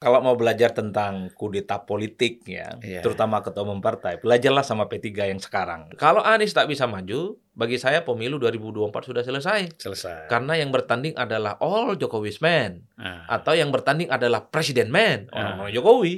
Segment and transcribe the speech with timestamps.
[0.00, 3.04] Kalau mau belajar tentang kudeta politik ya, Iya.
[3.04, 5.92] terutama ketua umum partai, belajarlah sama P3 yang sekarang.
[6.00, 9.76] Kalau Anies tak bisa maju, bagi saya pemilu 2024 sudah selesai.
[9.76, 10.32] Selesai.
[10.32, 15.52] Karena yang bertanding adalah all Jokowi's man Nah, atau yang bertanding adalah presiden man, Ah.
[15.60, 16.14] orang-orang Jokowi.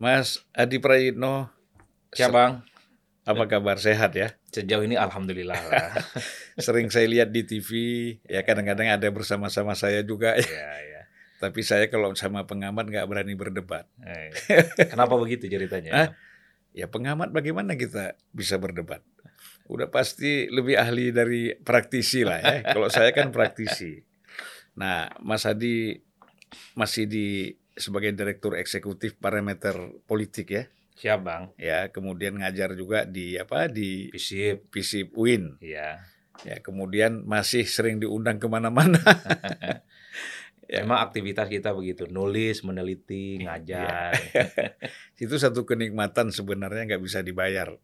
[0.00, 1.52] Mas Adi Prayitno,
[2.16, 2.64] Siap, Bang?
[3.28, 3.76] apa kabar?
[3.76, 4.32] Sehat ya?
[4.48, 5.92] Sejauh ini alhamdulillah lah.
[6.64, 7.70] Sering saya lihat di TV,
[8.24, 10.40] ya kadang-kadang ada bersama-sama saya juga.
[10.40, 10.48] ya.
[10.48, 11.02] ya, ya.
[11.36, 13.84] Tapi saya kalau sama pengamat nggak berani berdebat.
[14.00, 14.32] Eh,
[14.96, 15.92] Kenapa begitu ceritanya?
[15.92, 16.08] Hah?
[16.72, 19.04] Ya pengamat bagaimana kita bisa berdebat?
[19.68, 22.56] Udah pasti lebih ahli dari praktisi lah ya.
[22.74, 24.00] Kalau saya kan praktisi.
[24.80, 26.00] Nah, Mas Adi
[26.72, 29.74] masih di sebagai direktur eksekutif parameter
[30.06, 30.64] politik ya.
[31.00, 31.42] Siap, Bang.
[31.56, 34.68] Ya, kemudian ngajar juga di apa di Visip.
[34.68, 35.56] FISIP UIN.
[35.64, 36.04] Iya.
[36.44, 39.00] Ya, kemudian masih sering diundang ke mana-mana.
[40.68, 40.80] Ya.
[40.86, 44.14] Memang aktivitas kita begitu, nulis, meneliti, ngajar.
[45.24, 47.74] Itu satu kenikmatan sebenarnya nggak bisa dibayar.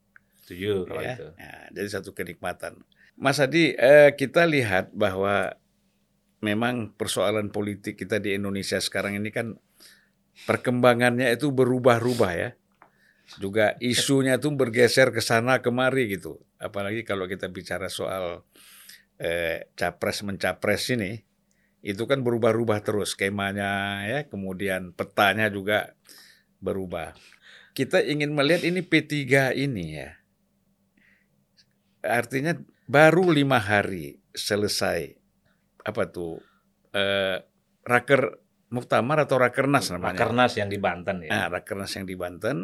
[0.47, 1.19] Setuju kalau ya.
[1.19, 1.27] itu.
[1.35, 2.87] Nah, jadi satu kenikmatan.
[3.19, 5.59] Mas Adi, eh, kita lihat bahwa
[6.39, 9.59] memang persoalan politik kita di Indonesia sekarang ini kan
[10.45, 12.51] perkembangannya itu berubah-ubah ya.
[13.41, 16.39] Juga isunya tuh bergeser ke sana kemari gitu.
[16.61, 18.45] Apalagi kalau kita bicara soal
[19.17, 21.25] eh, capres mencapres ini,
[21.81, 25.97] itu kan berubah-ubah terus skemanya ya, kemudian petanya juga
[26.61, 27.17] berubah.
[27.73, 30.11] Kita ingin melihat ini P3 ini ya.
[32.07, 32.55] Artinya
[32.87, 35.19] baru lima hari selesai
[35.83, 36.39] apa tuh
[36.95, 37.43] eh,
[37.83, 40.17] raker muktamar atau rakernas namanya.
[40.19, 41.31] Rakernas yang di Banten ya.
[41.31, 42.57] Nah, rakernas yang di Banten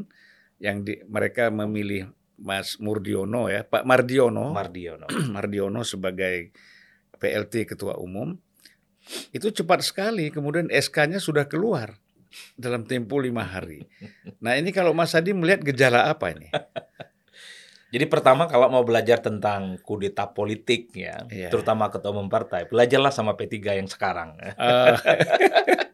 [0.63, 2.11] yang di, mereka memilih
[2.43, 5.07] Mas Murdiono ya, Pak Mardiono, Mardiono.
[5.35, 6.51] Mardiono sebagai
[7.19, 8.35] PLT Ketua Umum.
[9.35, 11.99] Itu cepat sekali, kemudian SK-nya sudah keluar
[12.55, 13.83] dalam tempo lima hari.
[14.39, 16.49] Nah ini kalau Mas Adi melihat gejala apa ini?
[17.93, 21.53] Jadi pertama kalau mau belajar tentang kudeta politik ya, Iya.
[21.53, 24.41] terutama ketua umum partai, belajarlah sama P3 yang sekarang.
[24.41, 24.57] Eh,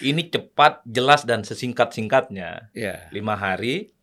[0.00, 2.70] Ini cepat, jelas dan sesingkat-singkatnya.
[2.76, 3.96] ya, Lima hari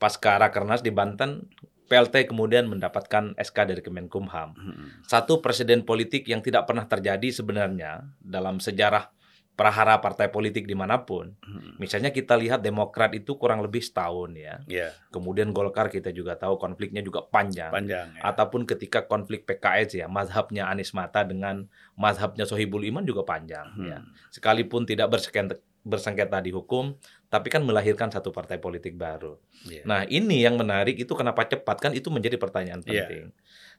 [0.00, 1.52] pasca Rakernas di Banten,
[1.92, 4.56] PLT kemudian mendapatkan SK dari Kemenkumham.
[4.56, 4.88] Hmm.
[5.04, 9.12] Satu presiden politik yang tidak pernah terjadi sebenarnya dalam sejarah
[9.60, 11.36] prahara partai politik di mana pun.
[11.44, 11.76] Hmm.
[11.76, 14.64] Misalnya kita lihat Demokrat itu kurang lebih setahun ya.
[14.64, 17.68] ya Kemudian Golkar kita juga tahu konfliknya juga panjang.
[17.68, 18.08] panjang.
[18.16, 18.22] Ya.
[18.24, 23.84] Ataupun ketika konflik PKS ya, mazhabnya Anies Mata dengan mazhabnya Sohibul Iman juga panjang Hmm.
[23.84, 23.98] ya.
[24.32, 26.96] Sekalipun tidak bersengketa, bersengketa di hukum,
[27.28, 29.36] tapi kan melahirkan satu partai politik baru.
[29.68, 29.84] Ya.
[29.84, 33.04] Nah, ini yang menarik itu kenapa cepat kan itu menjadi pertanyaan Iya.
[33.04, 33.24] penting.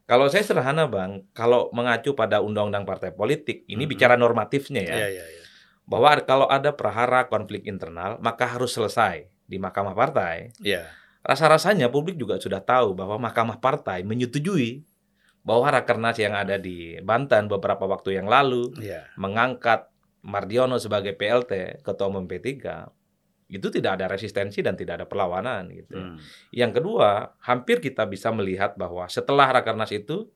[0.06, 3.90] Kalau saya sederhana, Bang, kalau mengacu pada undang-undang partai politik, ini Mhm.
[3.90, 5.41] bicara normatifnya ya, ya, ya, ya.
[5.86, 10.56] Bahwa kalau ada prahara konflik internal, maka harus selesai di Mahkamah Partai.
[10.64, 10.88] Ya.
[11.22, 14.82] Rasa-rasanya publik juga sudah tahu bahwa Mahkamah Partai menyetujui
[15.42, 19.10] bahwa Rakernas yang ada di Banten beberapa waktu yang lalu ya.
[19.18, 19.90] mengangkat
[20.22, 22.62] Mardiono sebagai PLT, Ketua Umum P3,
[23.52, 25.98] itu tidak ada resistensi dan tidak ada perlawanan gitu.
[25.98, 26.06] ya.
[26.08, 26.18] Hmm.
[26.54, 30.30] Yang kedua, hampir kita bisa melihat bahwa setelah Rakernas itu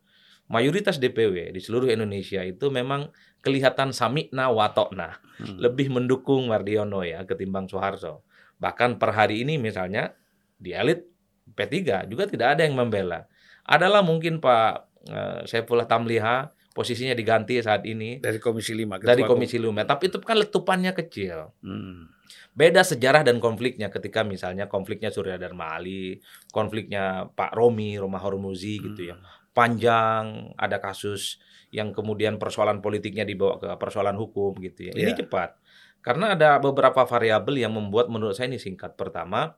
[0.51, 3.09] mayoritas DPW di seluruh Indonesia itu memang
[3.45, 5.59] kelihatan samikna watokna, Hmm.
[5.59, 8.23] lebih mendukung Mardiono ya ketimbang Soeharto.
[8.57, 10.16] Bahkan per hari ini misalnya
[10.56, 11.06] di elit
[11.51, 13.28] P3 juga tidak ada yang membela.
[13.67, 14.72] Adalah mungkin Pak
[15.05, 19.00] eh, Saifullah Tamliha posisinya diganti saat ini Dari Komisi 5.
[19.00, 21.51] dari Komisi Lumet, tapi itu kan letupannya kecil.
[21.61, 22.09] Hmm.
[22.55, 26.23] Beda sejarah dan konfliknya ketika misalnya konfliknya Surya Dharma Ali,
[26.55, 29.16] konfliknya Pak Romi, Roma Hormuzi gitu ya.
[29.55, 31.39] Panjang, ada kasus
[31.71, 34.93] yang kemudian persoalan politiknya dibawa ke persoalan hukum gitu ya.
[34.93, 35.19] Ini Iya.
[35.23, 35.55] cepat.
[36.03, 38.93] Karena ada beberapa variabel yang membuat menurut saya ini singkat.
[38.93, 39.55] Pertama,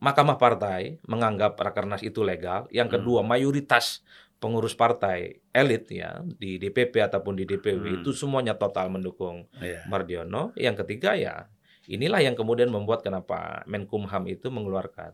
[0.00, 2.64] Mahkamah Partai menganggap Rakernas itu legal.
[2.72, 2.96] Yang Hmm.
[2.98, 4.00] kedua, mayoritas
[4.40, 7.96] pengurus partai elit ya di DPP ataupun di DPW Hmm.
[8.00, 9.84] itu semuanya total mendukung Ya.
[9.84, 10.56] Mardiono.
[10.56, 11.52] Yang ketiga ya,
[11.84, 15.12] inilah yang kemudian membuat kenapa Menkumham itu mengeluarkan.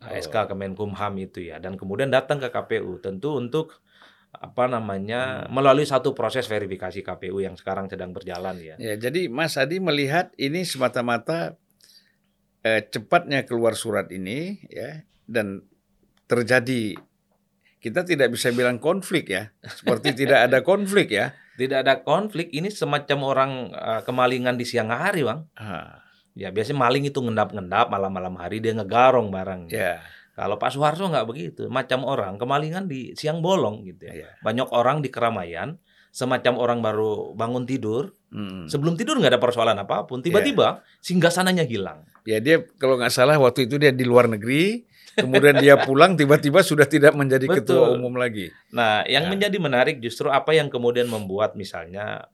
[0.00, 3.84] SK ke Menkumham itu ya, dan kemudian datang ke KPU tentu untuk
[4.30, 5.58] apa namanya Hmm.
[5.58, 8.78] melalui satu proses verifikasi KPU yang sekarang sedang berjalan ya.
[8.78, 11.58] Ya, jadi Mas Adi melihat ini semata-mata
[12.62, 15.66] eh, cepatnya keluar surat ini ya dan
[16.30, 16.94] terjadi
[17.80, 21.32] kita tidak bisa bilang konflik ya, seperti tidak ada konflik ya.
[21.56, 25.48] Tidak ada konflik, ini semacam orang eh, kemalingan di siang hari, Bang.
[25.58, 26.00] Ah,
[26.38, 29.72] Ya biasanya maling itu ngendap-ngendap malam-malam hari dia ngegarong barangnya.
[29.74, 29.94] Ya.
[30.38, 34.24] Kalau Pak Soeharto nggak begitu, macam orang kemalingan di siang bolong gitu ya.
[34.24, 34.30] Ya.
[34.40, 35.76] Banyak orang di keramaian,
[36.10, 38.70] semacam orang baru bangun tidur, Hmm.
[38.70, 42.06] sebelum tidur nggak ada persoalan apa pun, tiba-tiba singgasananya hilang.
[42.22, 44.86] Ya dia kalau nggak salah waktu itu dia di luar negeri,
[45.18, 47.98] kemudian dia pulang tiba-tiba sudah tidak menjadi ketua Betul.
[47.98, 48.48] umum lagi.
[48.70, 49.30] Nah, yang Ya.
[49.34, 52.30] menjadi menarik justru apa yang kemudian membuat misalnya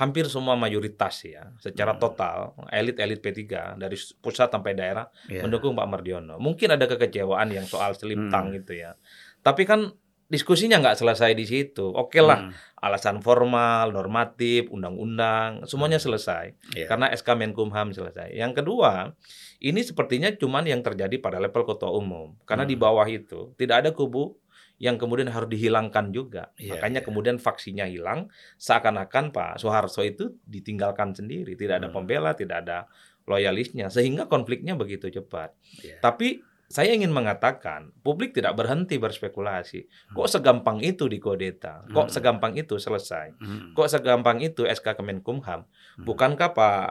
[0.00, 2.00] hampir semua mayoritas ya, secara Hmm.
[2.00, 5.44] total elit-elit P3 dari pusat sampai daerah Ya.
[5.44, 6.40] mendukung Pak Mardiono.
[6.40, 8.56] Mungkin ada kekecewaan yang soal seliptang Hmm.
[8.56, 8.96] gitu ya.
[9.44, 9.92] Tapi kan
[10.26, 11.84] diskusinya nggak selesai di situ.
[11.84, 12.54] Oke lah, Hmm.
[12.80, 16.56] alasan formal, normatif, undang-undang, semuanya selesai.
[16.72, 16.88] Ya.
[16.88, 18.32] Karena SK Menkumham selesai.
[18.32, 19.12] Yang kedua,
[19.60, 22.40] ini sepertinya cuman yang terjadi pada level ketua umum.
[22.48, 22.84] Karena di Hmm.
[22.88, 24.39] bawah itu tidak ada kubu
[24.80, 26.56] yang kemudian harus dihilangkan juga.
[26.56, 27.06] Iya, Makanya iya.
[27.06, 32.00] kemudian faksinya hilang, seakan-akan Pak Soeharto itu ditinggalkan sendiri, tidak ada Hmm.
[32.00, 32.88] pembela, tidak ada
[33.28, 35.52] loyalisnya, sehingga konfliknya begitu cepat.
[35.84, 36.00] Ya.
[36.00, 36.40] Tapi
[36.70, 39.84] saya ingin mengatakan, publik tidak berhenti berspekulasi.
[40.16, 40.32] Kok Hmm.
[40.32, 41.84] segampang itu dikudeta?
[41.90, 42.14] Kok Hmm.
[42.14, 43.36] segampang itu selesai?
[43.36, 43.76] Hmm.
[43.76, 45.66] Kok segampang itu SK Kemenkumham?
[45.68, 46.04] Hmm.
[46.06, 46.86] Bukankah Pak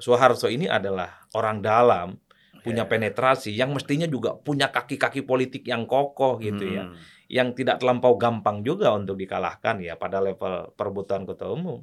[0.00, 2.16] Soeharto ini adalah orang dalam,
[2.62, 2.90] punya Ya.
[2.90, 6.98] penetrasi, yang mestinya juga punya kaki-kaki politik yang kokoh gitu ya, Hmm.
[7.26, 11.82] Yang tidak terlampau gampang juga untuk dikalahkan ya pada level perebutan ketua umum.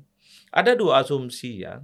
[0.53, 1.83] Ada dua asumsi ya,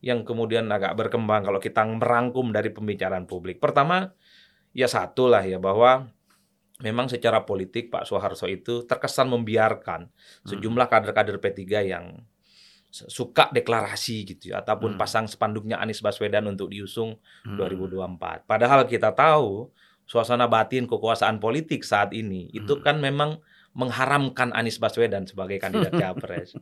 [0.00, 3.58] yang kemudian agak berkembang kalau kita merangkum dari pembicaraan publik.
[3.58, 4.12] Pertama,
[4.72, 6.06] ya satu lah ya bahwa
[6.80, 10.08] memang secara politik Pak Soeharto itu terkesan membiarkan
[10.48, 12.24] sejumlah kader-kader P3 yang
[12.90, 15.00] suka deklarasi gitu ya ataupun Hmm.
[15.00, 17.54] pasang spanduknya Anies Baswedan untuk diusung Hmm.
[17.54, 18.48] 2024.
[18.50, 19.70] Padahal kita tahu
[20.10, 22.82] suasana batin kekuasaan politik saat ini itu Hmm.
[22.82, 23.38] kan memang
[23.70, 26.58] mengharamkan Anies Baswedan sebagai kandidat capres.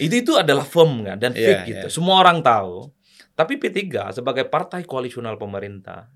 [0.00, 1.86] itu itu adalah firm kan dan Iya, fake gitu.
[1.86, 1.92] iya.
[1.92, 2.88] Semua orang tahu.
[3.36, 3.76] Tapi P3
[4.10, 6.08] sebagai partai koalisional pemerintah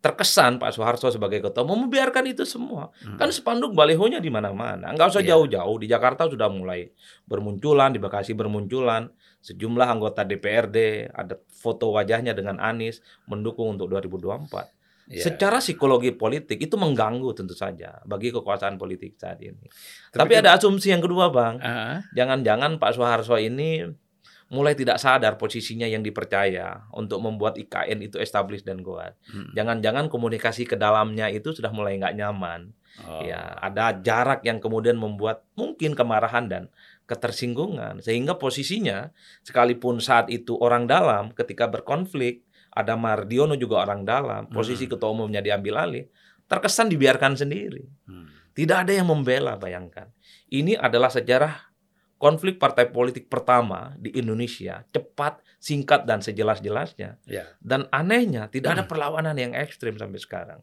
[0.00, 2.92] terkesan Pak Soeharto sebagai ketua umum membiarkan itu semua.
[3.00, 3.16] Hmm.
[3.16, 4.92] Kan spanduk balihonya di mana-mana.
[4.92, 5.32] Enggak usah Iya.
[5.32, 5.76] jauh-jauh.
[5.80, 6.92] Di Jakarta sudah mulai
[7.24, 9.08] bermunculan, di Bekasi bermunculan.
[9.40, 14.73] Sejumlah anggota DPRD ada foto wajahnya dengan Anies mendukung untuk 2024.
[15.04, 15.20] Ya.
[15.20, 19.68] Secara psikologi politik itu mengganggu tentu saja bagi kekuasaan politik saat ini.
[20.08, 21.60] Tapi Tapi, ada asumsi yang kedua, Bang.
[22.16, 23.84] Jangan-jangan Pak Soeharto ini
[24.52, 29.16] mulai tidak sadar posisinya yang dipercaya untuk membuat IKN itu established dan kuat.
[29.32, 29.56] hmm.
[29.56, 32.72] Jangan-jangan komunikasi ke dalamnya itu sudah mulai nggak nyaman.
[33.02, 33.26] Oh.
[33.26, 36.62] Ya, ada jarak yang kemudian membuat mungkin kemarahan dan
[37.10, 39.10] ketersinggungan sehingga posisinya
[39.42, 44.92] sekalipun saat itu orang dalam ketika berkonflik ada Mardiono juga orang dalam, posisi Hmm.
[44.98, 46.04] ketua umumnya diambil alih,
[46.50, 47.86] terkesan dibiarkan sendiri.
[48.04, 48.26] Hmm.
[48.54, 50.10] Tidak ada yang membela, bayangkan.
[50.50, 51.74] Ini adalah sejarah
[52.18, 57.18] konflik partai politik pertama di Indonesia, cepat, singkat dan sejelas-jelasnya.
[57.26, 57.44] Ya.
[57.58, 58.78] Dan anehnya tidak Hmm.
[58.80, 60.60] ada perlawanan yang ekstrim sampai sekarang.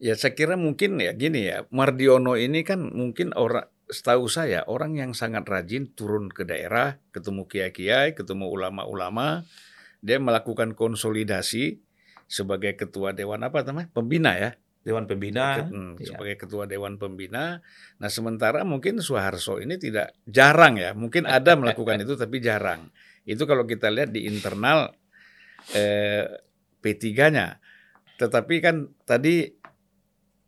[0.00, 4.96] Ya saya kira mungkin ya gini ya, Mardiono ini kan mungkin orang setahu saya orang
[4.96, 9.44] yang sangat rajin turun ke daerah, ketemu kiai-kiai, ketemu ulama-ulama,
[10.00, 11.80] dia melakukan konsolidasi
[12.24, 13.88] sebagai ketua dewan apa namanya?
[13.92, 14.50] Pembina ya.
[14.80, 16.08] Dewan Pembina, Hmm, iya.
[16.08, 17.60] sebagai ketua dewan pembina.
[18.00, 22.88] Nah, sementara mungkin Soeharto ini tidak jarang ya, mungkin ada melakukan itu tapi jarang.
[23.28, 24.88] Itu kalau kita lihat di internal
[25.76, 26.24] eh,
[26.80, 27.60] P3-nya.
[28.16, 29.52] Tetapi kan tadi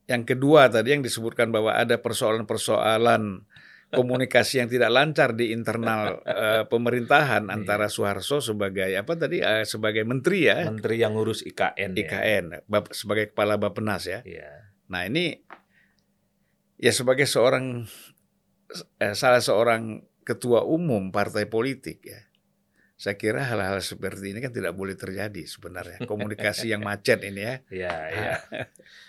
[0.08, 3.44] yang kedua tadi yang disebutkan bahwa ada persoalan-persoalan
[3.92, 7.52] komunikasi yang tidak lancar di internal eh, pemerintahan Iya.
[7.52, 11.92] antara Soeharto sebagai apa tadi eh, sebagai menteri ya, Menteri yang ngurus IKN.
[11.92, 12.00] ya.
[12.00, 14.20] IKN, Bap- sebagai kepala Bappenas ya.
[14.22, 14.72] Iya.
[14.88, 15.36] Nah ini
[16.76, 17.84] ya sebagai seorang
[18.98, 22.20] eh, salah seorang ketua umum partai politik ya,
[22.94, 27.54] saya kira hal-hal seperti ini kan tidak boleh terjadi sebenarnya komunikasi yang macet ini ya.
[27.82, 28.32] Iya, iya.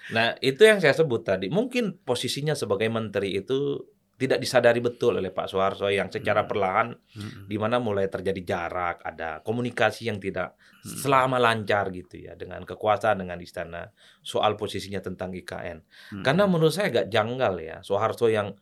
[0.10, 1.48] Nah, itu yang saya sebut tadi.
[1.48, 6.50] Mungkin posisinya sebagai menteri itu tidak disadari betul oleh Pak Soeharto yang secara Hmm.
[6.50, 7.50] perlahan Mm-mm.
[7.50, 10.54] di mana mulai terjadi jarak, ada komunikasi yang tidak
[10.86, 10.96] Hmm.
[11.00, 13.90] selama lancar gitu ya dengan kekuasaan dengan istana
[14.22, 15.82] soal posisinya tentang IKN.
[15.82, 16.24] Mm-mm.
[16.24, 18.54] Karena menurut saya agak janggal ya Soeharto yang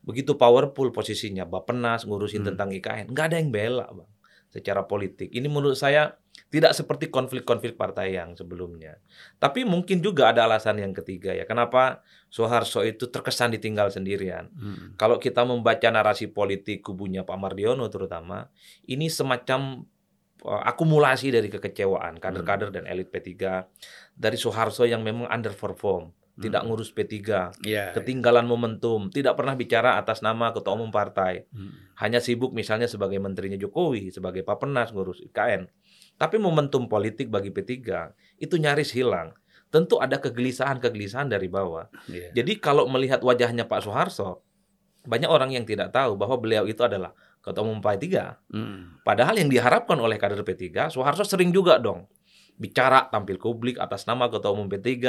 [0.00, 2.54] begitu powerful posisinya Bappenas ngurusin Hmm.
[2.54, 4.08] tentang IKN, nggak ada yang bela bang
[4.48, 5.30] secara politik.
[5.30, 6.16] Ini menurut saya
[6.50, 8.98] tidak seperti konflik-konflik partai yang sebelumnya.
[9.38, 11.46] Tapi mungkin juga ada alasan yang ketiga ya.
[11.46, 14.54] Kenapa Soeharto itu terkesan ditinggal sendirian?
[14.54, 14.94] Mm-mm.
[14.94, 18.46] Kalau kita membaca narasi politik kubunya Pak Mardiono terutama,
[18.86, 19.82] ini semacam
[20.46, 23.34] uh, akumulasi dari kekecewaan kader-kader dan elit P3
[24.14, 26.70] dari Soeharto yang memang underperform, tidak Mm-mm.
[26.70, 27.90] ngurus P3, Ya.
[27.92, 31.98] ketinggalan momentum, tidak pernah bicara atas nama ketua umum partai, Mm.
[31.98, 35.66] hanya sibuk misalnya sebagai menterinya Jokowi, sebagai Papenas ngurus IKN.
[36.14, 37.74] Tapi momentum politik bagi P3
[38.38, 39.34] itu nyaris hilang.
[39.70, 41.86] Tentu ada kegelisahan-kegelisahan dari bawah.
[42.10, 42.34] Iya.
[42.34, 44.42] Jadi kalau melihat wajahnya Pak Soeharto,
[45.06, 48.04] banyak orang yang tidak tahu bahwa beliau itu adalah ketua umum P3.
[48.50, 49.06] Mm.
[49.06, 52.10] Padahal yang diharapkan oleh kader P3, Soeharto sering juga dong
[52.60, 55.00] bicara tampil publik atas nama ketua umum P3,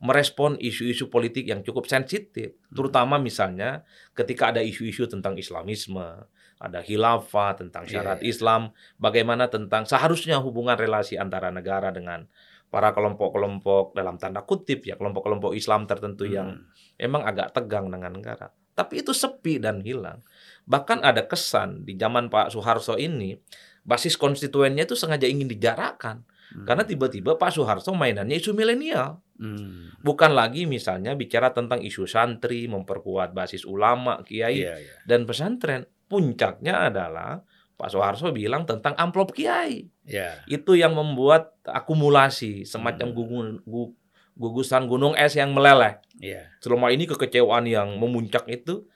[0.00, 3.84] merespon isu-isu politik yang cukup sensitif, terutama misalnya
[4.16, 6.24] ketika ada isu-isu tentang Islamisme,
[6.56, 8.32] ada khilafah tentang Iya, syarat iya.
[8.32, 12.24] Islam, bagaimana tentang seharusnya hubungan relasi antara negara dengan
[12.68, 17.00] para kelompok-kelompok dalam tanda kutip ya kelompok-kelompok Islam tertentu yang Mm.
[17.00, 18.52] emang agak tegang dengan negara.
[18.76, 20.22] Tapi itu sepi dan hilang.
[20.68, 23.34] Bahkan ada kesan di zaman Pak Soeharto ini,
[23.82, 26.22] basis konstituennya itu sengaja ingin dijarakkan.
[26.54, 26.64] Mm.
[26.68, 29.18] Karena tiba-tiba Pak Soeharto mainannya isu milenial.
[29.40, 29.98] Mm.
[30.04, 34.94] Bukan lagi misalnya bicara tentang isu santri, memperkuat basis ulama, kiai, Iya, iya.
[35.08, 35.88] dan pesantren.
[36.08, 37.44] Puncaknya adalah
[37.78, 39.86] Pak Soeharto bilang tentang amplop kiai.
[40.02, 40.42] Iya.
[40.44, 43.16] Itu yang membuat akumulasi semacam Hmm.
[43.16, 43.94] gugu- gu-
[44.34, 46.46] gugusan gunung es yang meleleh Iya.
[46.58, 48.86] selama ini kekecewaan yang memuncak itu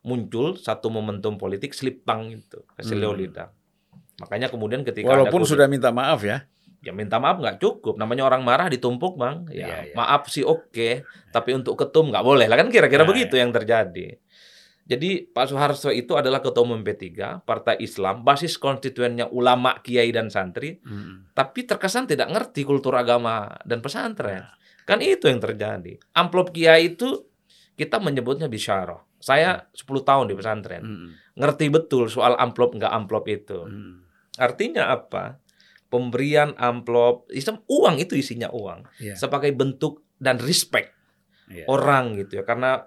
[0.00, 3.48] muncul satu momentum politik slip tang itu keselio Hmm.
[4.18, 6.44] Makanya kemudian ketika Walaupun ada sudah minta maaf ya.
[6.78, 9.94] ya minta maaf nggak cukup namanya orang marah ditumpuk bang ya Iya, iya.
[9.94, 14.22] maaf sih oke tapi untuk ketum nggak boleh lah kan kira-kira Nah, begitu yang terjadi
[14.86, 20.30] jadi Pak Soeharto itu adalah ketua umum P3 Partai Islam basis konstituennya ulama kiai dan
[20.30, 21.34] santri Mm.
[21.34, 24.46] tapi terkesan tidak ngerti kultur agama dan pesantren.
[24.46, 24.54] Ya.
[24.86, 25.98] Kan itu yang terjadi.
[26.14, 27.26] Amplop kiai itu
[27.74, 29.02] kita menyebutnya bisyarah.
[29.18, 30.82] Saya 10 tahun di pesantren.
[30.86, 31.08] Mm.
[31.34, 33.66] Ngerti betul soal amplop nggak amplop itu.
[33.66, 34.06] Mm.
[34.38, 35.42] Artinya apa?
[35.86, 38.86] Pemberian amplop, Islam uang itu isinya uang.
[38.98, 39.14] Iya.
[39.18, 40.94] Sebagai bentuk dan respect
[41.46, 41.66] Iya.
[41.66, 42.44] orang gitu ya.
[42.46, 42.86] Karena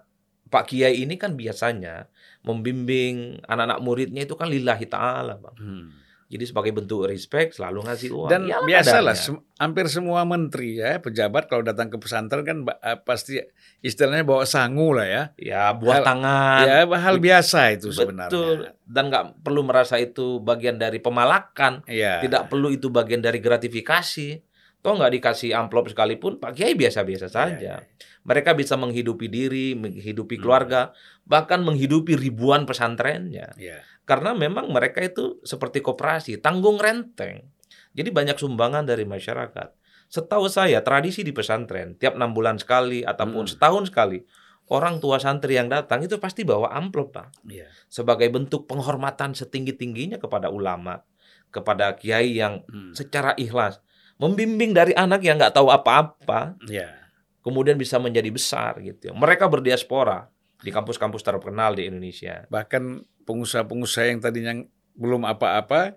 [0.50, 2.10] Pak Kiai ini kan biasanya
[2.42, 5.56] membimbing anak-anak muridnya itu kan lillahi ta'ala Bang.
[5.58, 5.88] Mm.
[6.30, 8.30] Jadi sebagai bentuk respect selalu ngasih uang.
[8.30, 13.02] Dan Iyalah biasalah sem- hampir semua menteri ya pejabat kalau datang ke pesantren kan eh,
[13.02, 13.42] pasti
[13.82, 15.24] istilahnya bawa sangu lah ya.
[15.42, 16.64] Ya buah Hal- tangan.
[16.70, 18.30] ya hal biasa itu sebenarnya.
[18.30, 18.58] Betul.
[18.86, 21.82] Dan nggak perlu merasa itu bagian dari pemalakan.
[21.90, 22.22] Iya.
[22.22, 24.49] Tidak perlu itu bagian dari gratifikasi.
[24.80, 27.58] Toh nggak dikasih amplop sekalipun, Pak Kiai biasa-biasa Iya, saja.
[27.60, 27.78] iya.
[28.24, 30.44] Mereka bisa menghidupi diri, menghidupi Hmm.
[30.44, 30.82] keluarga,
[31.28, 33.52] bahkan menghidupi ribuan pesantrennya.
[33.60, 33.84] Iya.
[34.08, 37.44] Karena memang mereka itu seperti koperasi, tanggung renteng.
[37.92, 39.76] Jadi banyak sumbangan dari masyarakat.
[40.10, 43.52] Setahu saya tradisi di pesantren tiap enam bulan sekali ataupun Hmm.
[43.52, 44.24] setahun sekali
[44.70, 47.70] orang tua santri yang datang itu pasti bawa amplop pak Iya.
[47.86, 51.02] sebagai bentuk penghormatan setinggi tingginya kepada ulama,
[51.50, 52.94] kepada kiai yang Mm.
[52.94, 53.82] secara ikhlas
[54.20, 56.92] membimbing dari anak yang nggak tahu apa-apa Iya.
[57.40, 59.16] kemudian bisa menjadi besar gitu.
[59.16, 60.28] Mereka berdiaspora
[60.60, 62.44] di kampus-kampus terkenal di Indonesia.
[62.52, 62.84] Bahkan
[63.24, 64.54] pengusaha-pengusaha yang tadinya
[64.94, 65.96] belum apa-apa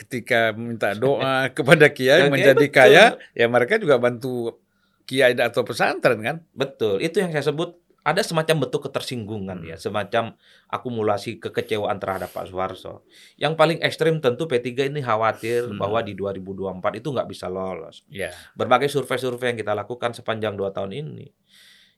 [0.00, 2.74] ketika minta doa kepada kiai Kiai, menjadi betul.
[2.80, 3.04] kaya,
[3.36, 4.56] ya mereka juga bantu
[5.04, 6.36] kiai atau pesantren kan?
[6.56, 9.68] Betul, itu yang saya sebut ada semacam bentuk ketersinggungan Hmm.
[9.68, 10.32] ya, semacam
[10.66, 13.04] akumulasi kekecewaan terhadap Pak Soeharto.
[13.36, 15.76] Yang paling ekstrim tentu P3 ini khawatir Hmm.
[15.76, 18.02] bahwa di 2024 itu nggak bisa lolos.
[18.08, 18.32] Ya.
[18.54, 21.28] Berbagai survei-survei yang kita lakukan sepanjang dua tahun ini,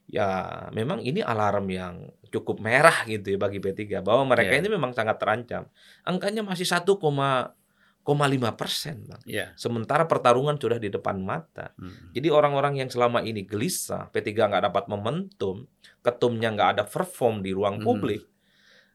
[0.03, 0.27] ya
[0.71, 1.95] memang ini alarm yang
[2.27, 4.59] cukup merah gitu ya bagi P3 bahwa mereka Ya.
[4.59, 5.71] ini memang sangat terancam.
[6.03, 7.55] Angkanya masih 1,5
[8.51, 9.23] persen, Bang.
[9.23, 9.55] Ya.
[9.55, 11.71] Sementara pertarungan sudah di depan mata.
[11.79, 12.11] Hmm.
[12.11, 15.63] Jadi orang-orang yang selama ini gelisah, P3 nggak dapat momentum,
[16.03, 17.85] ketumnya nggak ada perform di ruang Hmm.
[17.87, 18.27] publik,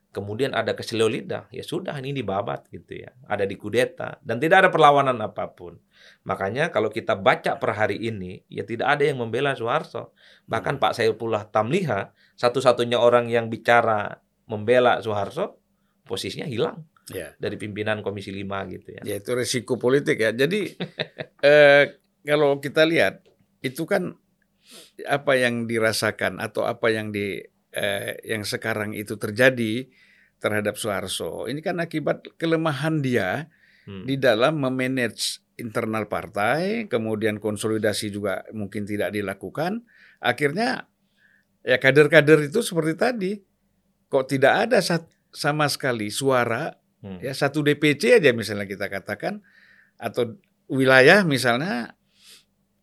[0.09, 4.67] kemudian ada keselio lidah, ya sudah ini dibabat gitu ya, ada di kudeta dan tidak
[4.67, 5.81] ada perlawanan apa pun.
[6.23, 10.12] Makanya kalau kita baca per hari ini, ya tidak ada yang membela Soeharto.
[10.45, 10.83] Bahkan Hmm.
[10.85, 15.61] Pak Saifullah Tamliha, satu-satunya orang yang bicara membela Soeharto,
[16.05, 17.33] posisinya hilang Ya.
[17.37, 19.03] dari pimpinan Komisi 5 gitu ya.
[19.05, 20.33] Ya itu resiko politik ya.
[20.33, 20.73] Jadi
[21.45, 21.85] eh,
[22.21, 23.25] kalau kita lihat
[23.61, 24.12] itu kan
[25.07, 29.87] apa yang dirasakan atau apa yang di eh, yang sekarang itu terjadi
[30.39, 33.49] terhadap Soeharto ini kan akibat kelemahan dia
[33.89, 34.05] Hmm.
[34.05, 39.81] di dalam memanage internal partai, kemudian konsolidasi juga mungkin tidak dilakukan.
[40.21, 40.85] Akhirnya
[41.65, 43.33] ya kader-kader itu seperti tadi
[44.07, 47.17] kok tidak ada sat- sama sekali suara Hmm.
[47.25, 49.41] ya satu DPC aja misalnya kita katakan
[49.97, 50.37] atau
[50.69, 51.97] wilayah misalnya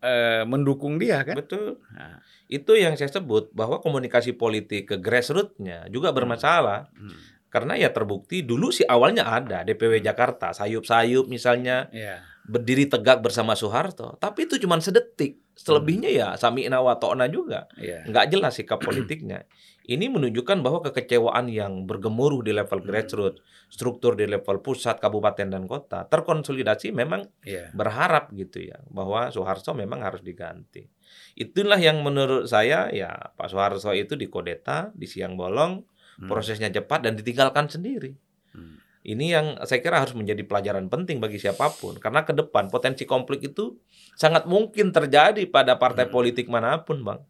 [0.00, 1.80] eh, mendukung dia kan Betul.
[1.92, 6.88] Nah, Itu yang saya sebut bahwa komunikasi politik ke grassroots-nya juga bermasalah.
[6.94, 13.18] hmm, Karena ya terbukti dulu sih awalnya ada DPW Jakarta, sayup-sayup misalnya ya berdiri tegak
[13.26, 14.14] bersama Soeharto.
[14.22, 15.42] Tapi itu cuma sedetik.
[15.56, 17.64] selebihnya ya sami'na wa ta'na juga.
[17.80, 18.04] Iya.
[18.04, 19.48] Nggak jelas sikap politiknya.
[19.86, 22.86] Ini menunjukkan bahwa kekecewaan yang bergemuruh di level Hmm.
[22.90, 23.38] grassroots,
[23.70, 27.70] struktur di level pusat, kabupaten dan kota terkonsolidasi memang Iya.
[27.70, 30.90] berharap gitu ya bahwa Soeharto memang harus diganti.
[31.38, 35.86] Itulah yang menurut saya ya Pak Soeharto itu dikudeta di siang bolong,
[36.18, 36.26] Hmm.
[36.26, 38.18] prosesnya cepat dan ditinggalkan sendiri.
[38.58, 38.82] Hmm.
[39.06, 43.06] Ini yang saya kira harus menjadi pelajaran penting bagi siapa pun karena ke depan potensi
[43.06, 43.78] konflik itu
[44.18, 46.14] sangat mungkin terjadi pada partai Hmm.
[46.18, 47.22] politik mana pun, Bang.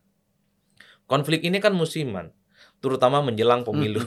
[1.04, 2.32] Konflik ini kan musiman,
[2.86, 3.98] terutama menjelang pemilu.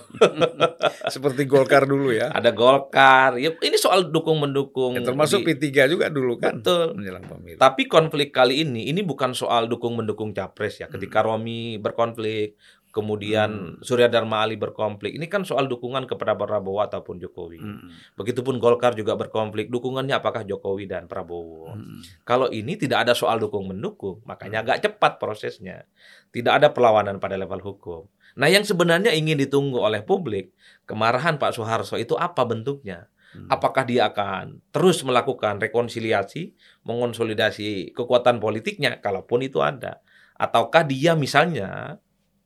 [1.14, 2.32] Seperti Golkar dulu ya.
[2.32, 4.96] Ada Golkar, ya ini soal dukung mendukung.
[4.96, 6.96] Ya, termasuk di- P3 juga dulu kan Betul.
[6.96, 7.60] menjelang pemilu.
[7.60, 10.88] Tapi konflik kali ini ini bukan soal dukung mendukung capres ya.
[10.88, 12.56] Ketika Romi berkonflik,
[12.90, 17.62] kemudian Surya Dharma Ali berkonflik, ini kan soal dukungan kepada Prabowo ataupun Jokowi.
[17.62, 17.94] Hmm.
[18.18, 21.78] Begitupun Golkar juga berkonflik, dukungannya apakah Jokowi dan Prabowo.
[21.78, 22.02] Hmm.
[22.26, 25.86] Kalau ini tidak ada soal dukung mendukung, makanya agak cepat prosesnya.
[26.34, 28.10] Tidak ada perlawanan pada level hukum.
[28.40, 30.56] Nah, yang sebenarnya ingin ditunggu oleh publik,
[30.88, 33.12] kemarahan Pak Soeharto itu apa bentuknya?
[33.36, 33.52] Hmm.
[33.52, 36.56] Apakah dia akan terus melakukan rekonsiliasi,
[36.88, 40.02] mengonsolidasi kekuatan politiknya, kalaupun itu ada,
[40.40, 42.00] ataukah dia misalnya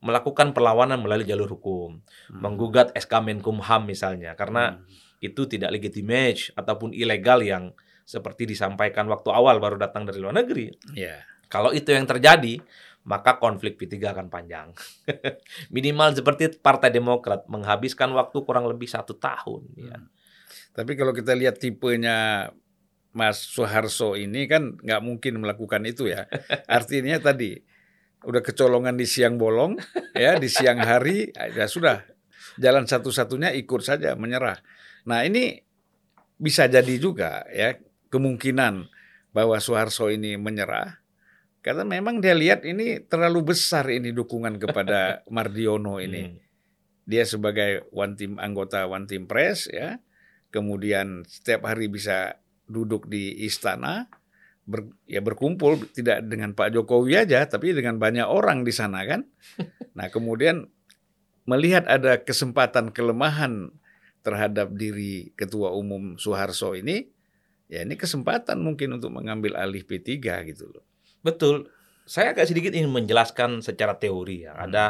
[0.04, 2.40] melakukan perlawanan melalui jalur hukum, Hmm.
[2.42, 4.84] menggugat SK Menkumham misalnya, karena Hmm.
[5.24, 7.72] itu tidak legitimate ataupun ilegal yang
[8.04, 10.68] seperti disampaikan waktu awal baru datang dari luar negeri.
[10.92, 11.24] Ya.
[11.48, 12.60] Kalau itu yang terjadi,
[13.04, 14.72] maka konflik P3 akan panjang.
[15.76, 19.62] Minimal seperti Partai Demokrat menghabiskan waktu kurang lebih satu tahun.
[19.76, 20.00] Ya.
[20.00, 20.08] Hmm.
[20.72, 22.48] Tapi kalau kita lihat tipenya
[23.14, 26.26] Mas Soeharto ini kan nggak mungkin melakukan itu ya.
[26.66, 27.60] Artinya tadi
[28.24, 29.76] udah kecolongan di siang bolong,
[30.16, 32.00] ya di siang hari, ya sudah
[32.56, 34.64] jalan satu-satunya ikut saja menyerah.
[35.04, 35.60] Nah ini
[36.40, 37.76] bisa jadi juga ya
[38.08, 38.88] kemungkinan
[39.36, 41.03] bahwa Soeharto ini menyerah
[41.64, 46.22] karena memang dia lihat ini terlalu besar ini dukungan kepada Mardiono ini.
[46.28, 46.42] Hmm.
[47.04, 49.96] dia sebagai one team anggota one team press ya.
[50.52, 54.08] Kemudian setiap hari bisa duduk di istana
[54.64, 59.24] ber, ya berkumpul tidak dengan Pak Jokowi aja tapi dengan banyak orang di sana kan.
[59.94, 60.66] Nah kemudian
[61.46, 63.70] melihat ada kesempatan kelemahan
[64.26, 67.06] terhadap diri ketua umum Soeharto ini
[67.70, 70.18] ya ini kesempatan mungkin untuk mengambil alih P3
[70.50, 70.83] gitu loh
[71.24, 71.72] Betul.
[72.04, 74.52] Saya agak sedikit ingin menjelaskan secara teori ya.
[74.52, 74.68] Hmm.
[74.68, 74.84] Ada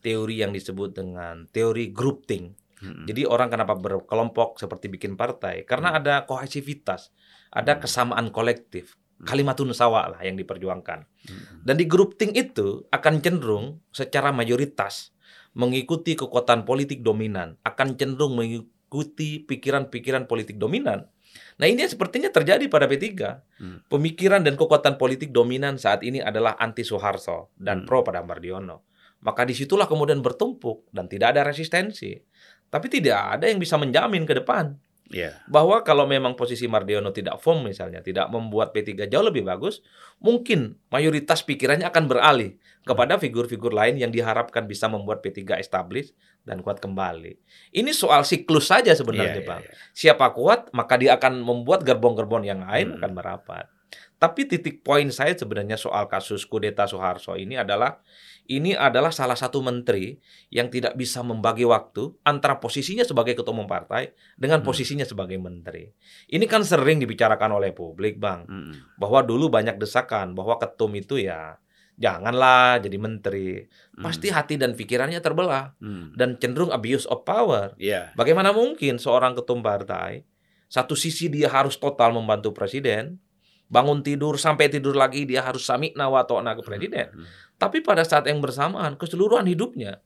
[0.00, 2.54] teori yang disebut dengan teori grouping.
[2.80, 3.04] Hmm.
[3.04, 5.68] Jadi orang kenapa berkelompok seperti bikin partai?
[5.68, 7.12] Karena ada kohesivitas,
[7.52, 7.82] ada Hmm.
[7.82, 8.96] kesamaan kolektif.
[9.18, 9.28] Hmm.
[9.28, 11.00] Kalimatun sawa lah yang diperjuangkan.
[11.04, 11.66] Hmm.
[11.66, 15.12] Dan di grouping itu akan cenderung secara mayoritas
[15.52, 21.10] mengikuti kekuatan politik dominan, akan cenderung mengikuti pikiran-pikiran politik dominan.
[21.60, 23.06] Nah ini sepertinya terjadi pada P3.
[23.60, 23.78] Hmm.
[23.86, 27.86] Pemikiran dan kekuatan politik dominan saat ini adalah anti Soeharto dan Hmm.
[27.86, 28.88] pro pada Mardiono.
[29.20, 32.16] Maka di situlah kemudian bertumpuk dan tidak ada resistensi.
[32.70, 34.72] Tapi tidak ada yang bisa menjamin ke depan
[35.10, 39.82] ya bahwa kalau memang posisi Mardiono tidak firm misalnya, tidak membuat P3 jauh lebih bagus,
[40.22, 46.14] mungkin mayoritas pikirannya akan beralih kepada figur-figur lain yang diharapkan bisa membuat P3 establish
[46.46, 47.36] dan kuat kembali.
[47.74, 49.62] Ini soal siklus saja sebenarnya, Iya, Bang.
[49.66, 49.90] iya, iya.
[49.92, 52.96] Siapa kuat, maka dia akan membuat gerbong-gerbong yang lain Hmm.
[53.02, 53.66] akan merapat.
[54.20, 57.98] Tapi titik poin saya sebenarnya soal kasus kudeta Soeharto ini adalah
[58.50, 60.18] ini adalah salah satu menteri
[60.50, 64.66] yang tidak bisa membagi waktu antara posisinya sebagai ketua umum partai dengan Hmm.
[64.66, 65.86] posisinya sebagai menteri.
[66.26, 68.74] Ini kan sering dibicarakan oleh publik, Bang, Hmm.
[68.98, 71.62] bahwa dulu banyak desakan bahwa ketum itu ya
[71.94, 73.70] janganlah jadi menteri.
[74.00, 76.10] Pasti hati dan pikirannya terbelah Hmm.
[76.18, 77.78] dan cenderung abuse of power.
[77.78, 80.26] ya Bagaimana mungkin seorang ketum partai
[80.66, 83.18] satu sisi dia harus total membantu presiden,
[83.70, 87.06] bangun tidur sampai tidur lagi dia harus samikna wa ta'na ke presiden.
[87.14, 87.26] Hmm.
[87.56, 90.02] Tapi pada saat yang bersamaan keseluruhan hidupnya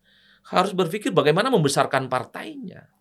[0.53, 2.93] harus berpikir bagaimana membesarkan partainya.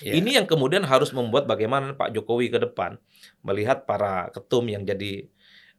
[0.00, 0.16] Ya.
[0.16, 2.96] Ini yang kemudian harus membuat bagaimana Pak Jokowi ke depan
[3.44, 5.28] melihat para ketum yang jadi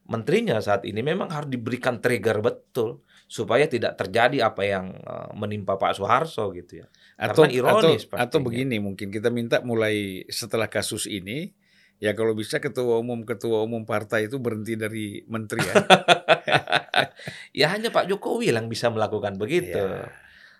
[0.06, 5.80] menterinya saat ini memang harus diberikan trigger betul supaya tidak terjadi apa yang eh, menimpa
[5.80, 6.86] Pak Soeharto gitu ya.
[7.16, 11.54] atau Karena ironis atau, atau begini mungkin kita minta mulai setelah kasus ini
[11.98, 15.74] ya kalau bisa ketua umum ketua umum partai itu berhenti dari menteri ya.
[17.52, 19.78] Ya hanya Pak Jokowi yang bisa melakukan begitu.
[19.78, 20.10] Ya.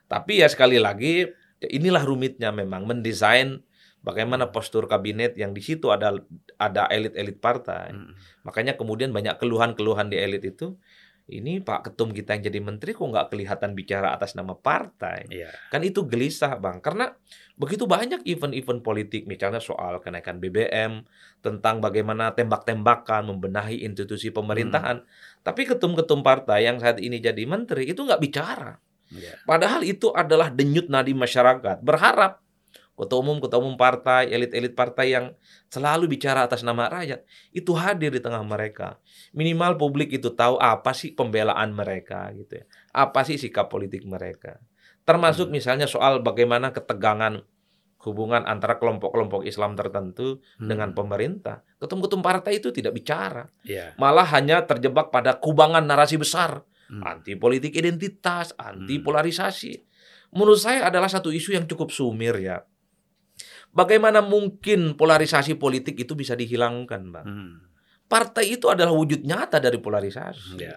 [0.07, 1.27] Tapi ya sekali lagi
[1.59, 3.65] inilah rumitnya memang mendesain
[4.05, 6.15] bagaimana postur kabinet yang di situ ada
[6.59, 7.95] ada elit-elit partai.
[7.95, 8.15] Hmm.
[8.45, 10.77] Makanya kemudian banyak keluhan-keluhan di elit itu
[11.41, 15.25] ini Pak Ketum kita yang jadi menteri kok nggak kelihatan bicara atas nama partai.
[15.33, 15.49] Iya.
[15.73, 17.17] Kan itu gelisah Bang, karena
[17.57, 21.09] begitu banyak event-event politik, misalnya soal kenaikan BBM,
[21.41, 25.01] tentang bagaimana tembak-tembakan, membenahi institusi pemerintahan.
[25.41, 28.77] Tapi ketum-ketum partai yang saat ini jadi menteri itu nggak bicara.
[29.13, 29.41] Iya.
[29.49, 31.81] Padahal itu adalah denyut nadi masyarakat.
[31.81, 32.42] Berharap
[33.03, 35.35] ketua umum ketua umum partai, elit-elit partai yang
[35.67, 39.03] selalu bicara atas nama rakyat itu hadir di tengah mereka.
[39.35, 42.65] Minimal publik itu tahu apa sih pembelaan mereka gitu ya.
[42.95, 44.63] Apa sih sikap politik mereka.
[45.03, 45.59] Termasuk Hmm.
[45.59, 47.43] misalnya soal bagaimana ketegangan
[48.03, 50.67] hubungan antara kelompok-kelompok Islam tertentu Hmm.
[50.71, 51.63] dengan pemerintah.
[51.79, 53.95] Ketum-ketum partai itu tidak bicara, Iya.
[53.99, 57.03] malah hanya terjebak pada kubangan narasi besar Hmm.
[57.03, 59.05] anti politik identitas, anti Hmm.
[59.07, 59.73] polarisasi.
[60.35, 62.65] Menurut saya adalah satu isu yang cukup sumir ya.
[63.73, 67.25] Bagaimana mungkin polarisasi politik itu bisa dihilangkan, Bang?
[67.25, 67.55] Hmm.
[68.05, 70.61] Partai itu adalah wujud nyata dari polarisasi.
[70.61, 70.77] Iya.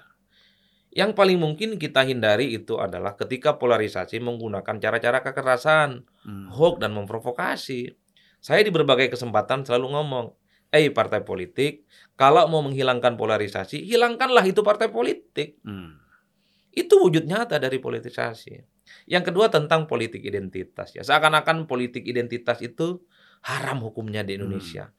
[0.96, 6.48] Yang paling mungkin kita hindari itu adalah ketika polarisasi menggunakan cara-cara kekerasan, Hmm.
[6.56, 7.92] hoax dan memprovokasi.
[8.40, 10.26] Saya di berbagai kesempatan selalu ngomong,
[10.72, 11.84] "Eh partai politik,
[12.16, 16.00] kalau mau menghilangkan polarisasi, hilangkanlah itu partai politik." Hmm.
[16.76, 18.60] Itu wujud nyata dari politisasi.
[19.08, 21.02] Yang kedua tentang politik identitas ya.
[21.08, 23.02] Seakan-akan politik identitas itu
[23.48, 24.92] haram hukumnya di Indonesia.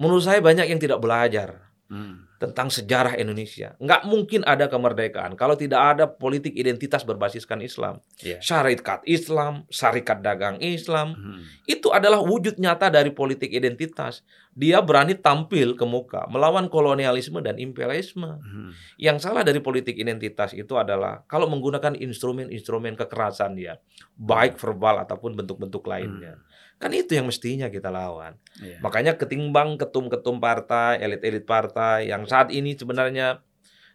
[0.00, 2.28] Menurut saya banyak yang tidak belajar Hmm.
[2.36, 3.72] tentang sejarah Indonesia.
[3.80, 8.04] Nggak mungkin ada kemerdekaan kalau tidak ada politik identitas berbasiskan Islam.
[8.20, 8.38] Iya.
[8.44, 11.40] Syarikat Islam, syarikat dagang Islam, Hmm.
[11.64, 14.20] itu adalah wujud nyata dari politik identitas.
[14.52, 18.36] Dia berani tampil ke muka melawan kolonialisme dan imperialisme.
[18.36, 18.76] Hmm.
[19.00, 23.80] Yang salah dari politik identitas itu adalah kalau menggunakan instrumen-instrumen kekerasan ya,
[24.20, 26.36] baik verbal ataupun bentuk-bentuk lainnya.
[26.78, 28.38] Kan itu yang mestinya kita lawan.
[28.62, 28.78] Iya.
[28.78, 33.42] Makanya ketimbang ketum-ketum partai, elit-elit partai yang saat ini sebenarnya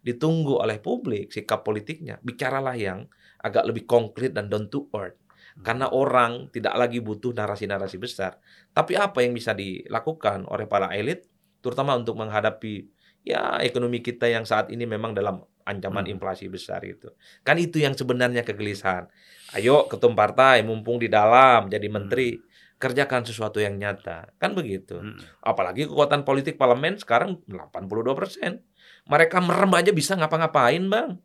[0.03, 3.07] ditunggu oleh publik sikap politiknya, bicaralah yang
[3.39, 5.15] agak lebih konkret dan down to earth.
[5.63, 8.41] Karena orang tidak lagi butuh narasi-narasi besar.
[8.73, 11.29] Tapi apa yang bisa dilakukan oleh para elit,
[11.61, 12.89] terutama untuk menghadapi
[13.23, 16.13] ya ekonomi kita yang saat ini memang dalam ancaman Hmm.
[16.17, 17.07] inflasi besar itu.
[17.45, 19.07] Kan itu yang sebenarnya kegelisahan.
[19.55, 22.35] Ayo ketum partai mumpung di dalam jadi menteri,
[22.83, 24.35] kerjakan sesuatu yang nyata.
[24.35, 24.99] Kan begitu.
[24.99, 25.15] Hmm.
[25.39, 28.59] Apalagi kekuatan politik parlemen sekarang 82%.
[29.07, 31.23] Mereka merem aja bisa ngapa-ngapain, Bang.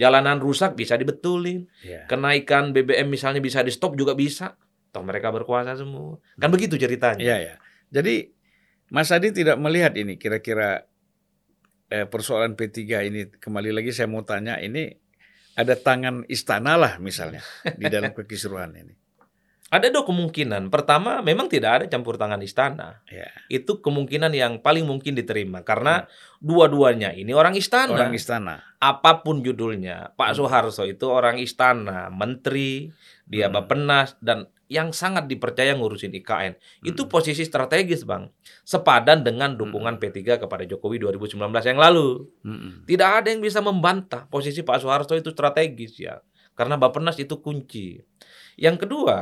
[0.00, 1.68] Jalanan rusak bisa dibetulin.
[1.84, 2.08] Iya.
[2.08, 4.56] Kenaikan BBM misalnya bisa di stop juga bisa.
[4.88, 6.16] Toh mereka berkuasa semua.
[6.40, 7.20] Kan begitu ceritanya.
[7.20, 7.54] Iya, ya.
[7.92, 8.32] Jadi
[8.88, 10.88] Mas Adi tidak melihat ini kira-kira
[11.92, 14.94] eh, persoalan P3 ini kembali lagi saya mau tanya ini
[15.56, 17.40] ada tangan istana lah misalnya
[17.76, 19.05] di dalam kekisruhan ini.
[19.76, 20.72] Ada dua kemungkinan.
[20.72, 23.04] Pertama, memang tidak ada campur tangan istana.
[23.12, 23.28] Ya.
[23.52, 25.60] Itu kemungkinan yang paling mungkin diterima.
[25.60, 26.08] Karena
[26.40, 27.92] dua-duanya ini orang istana.
[27.92, 28.64] Orang istana.
[28.76, 30.36] apa pun judulnya, Pak Hmm.
[30.36, 32.92] Soeharto itu orang istana, menteri,
[33.24, 33.56] dia Hmm.
[33.56, 36.58] Bapenas dan yang sangat dipercaya ngurusin IKN.
[36.82, 37.10] Itu Hmm.
[37.10, 38.28] posisi strategis, Bang.
[38.66, 42.26] Sepadan dengan dukungan P3 kepada Jokowi 2019 yang lalu.
[42.42, 42.82] Mm-mm.
[42.84, 46.18] Tidak ada yang bisa membantah posisi Pak Soeharto itu strategis ya.
[46.56, 48.00] Karena Bapenas itu kunci.
[48.56, 49.18] Yang kedua,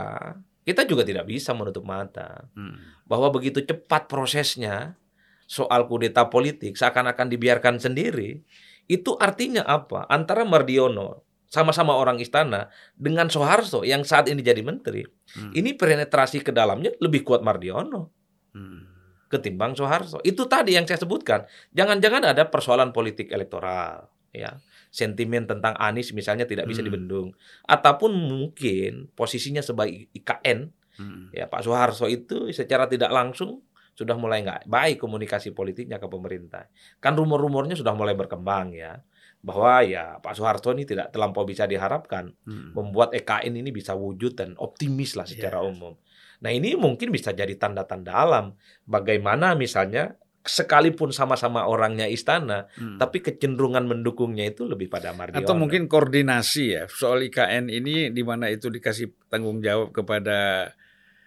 [0.65, 3.05] kita juga tidak bisa menutup mata Mm.
[3.05, 4.97] bahwa begitu cepat prosesnya
[5.45, 8.41] soal kudeta politik seakan-akan dibiarkan sendiri,
[8.89, 10.09] itu artinya apa?
[10.09, 15.05] Antara Mardiono sama-sama orang istana dengan Soeharto yang saat ini jadi menteri,
[15.37, 15.53] Mm.
[15.53, 18.09] ini penetrasi ke dalamnya lebih kuat Mardiono
[18.57, 18.81] Mm.
[19.29, 20.23] ketimbang Soeharto.
[20.23, 21.45] Itu tadi yang saya sebutkan.
[21.75, 24.63] Jangan-jangan ada persoalan politik elektoral, ya.
[24.95, 26.87] Sentimen tentang Anies misalnya tidak bisa Hmm.
[26.87, 27.29] dibendung
[27.67, 31.35] ataupun mungkin posisinya sebagai IKN Mm.
[31.35, 33.59] ya Pak Soeharto itu secara tidak langsung
[33.91, 36.71] sudah mulai nggak baik komunikasi politiknya ke pemerintah.
[37.03, 39.03] Kan rumor-rumornya sudah mulai berkembang ya
[39.43, 42.79] bahwa ya Pak Soeharto ini tidak terlampau bisa diharapkan Mm.
[42.79, 45.67] membuat EKN ini bisa wujud dan optimis lah secara Ya.
[45.67, 45.99] umum.
[46.39, 48.55] Nah ini mungkin bisa jadi tanda-tanda alam
[48.85, 53.01] bagaimana misalnya sekalipun sama-sama orangnya istana, Mm.
[53.01, 55.41] tapi kecenderungan mendukungnya itu lebih pada Mardiono.
[55.41, 60.69] Atau mungkin koordinasi ya soal IKN ini di mana itu dikasih tanggung jawab kepada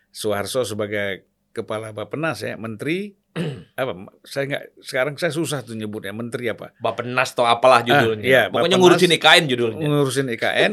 [0.07, 3.17] Soeharto sebagai kepala Bapenas ya, menteri
[3.75, 3.93] apa?
[4.21, 6.73] Saya nggak sekarang saya susah tuh nyebutnya menteri apa?
[6.77, 8.21] Bapenas atau apalah judulnya.
[8.21, 8.81] iya, Pokoknya Bapenas.
[9.01, 9.85] ngurusin IKN judulnya.
[9.85, 10.71] Ngurusin IKN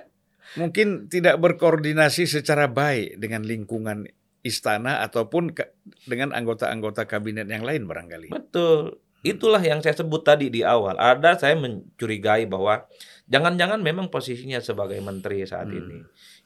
[0.62, 4.06] mungkin tidak berkoordinasi secara baik dengan lingkungan
[4.40, 5.72] istana ataupun ke-
[6.08, 8.32] dengan anggota-anggota kabinet yang lain barangkali.
[8.32, 8.98] Betul.
[9.20, 10.96] Itulah yang saya sebut tadi di awal.
[10.96, 12.88] Ada saya mencurigai bahwa
[13.28, 15.76] jangan-jangan memang posisinya sebagai menteri saat Hmm.
[15.76, 15.98] ini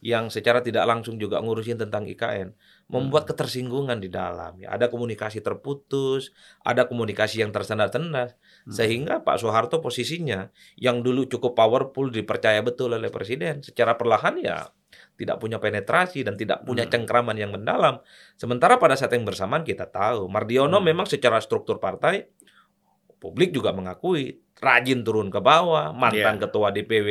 [0.02, 2.50] yang secara tidak langsung juga ngurusin tentang IKN
[2.90, 4.58] membuat ketersinggungan di dalam.
[4.58, 6.34] Ya, ada komunikasi terputus,
[6.66, 8.34] ada komunikasi yang tersendat-sendat
[8.66, 8.74] Hmm.
[8.74, 14.66] sehingga Pak Soeharto posisinya yang dulu cukup powerful dipercaya betul oleh presiden secara perlahan ya
[15.14, 16.92] tidak punya penetrasi dan tidak punya Hmm.
[16.92, 18.02] cengkraman yang mendalam.
[18.34, 20.86] Sementara pada saat yang bersamaan kita tahu Mardiono Hmm.
[20.90, 22.26] memang secara struktur partai
[23.18, 26.42] publik juga mengakui rajin turun ke bawah, mantan Iya.
[26.44, 27.08] ketua DPW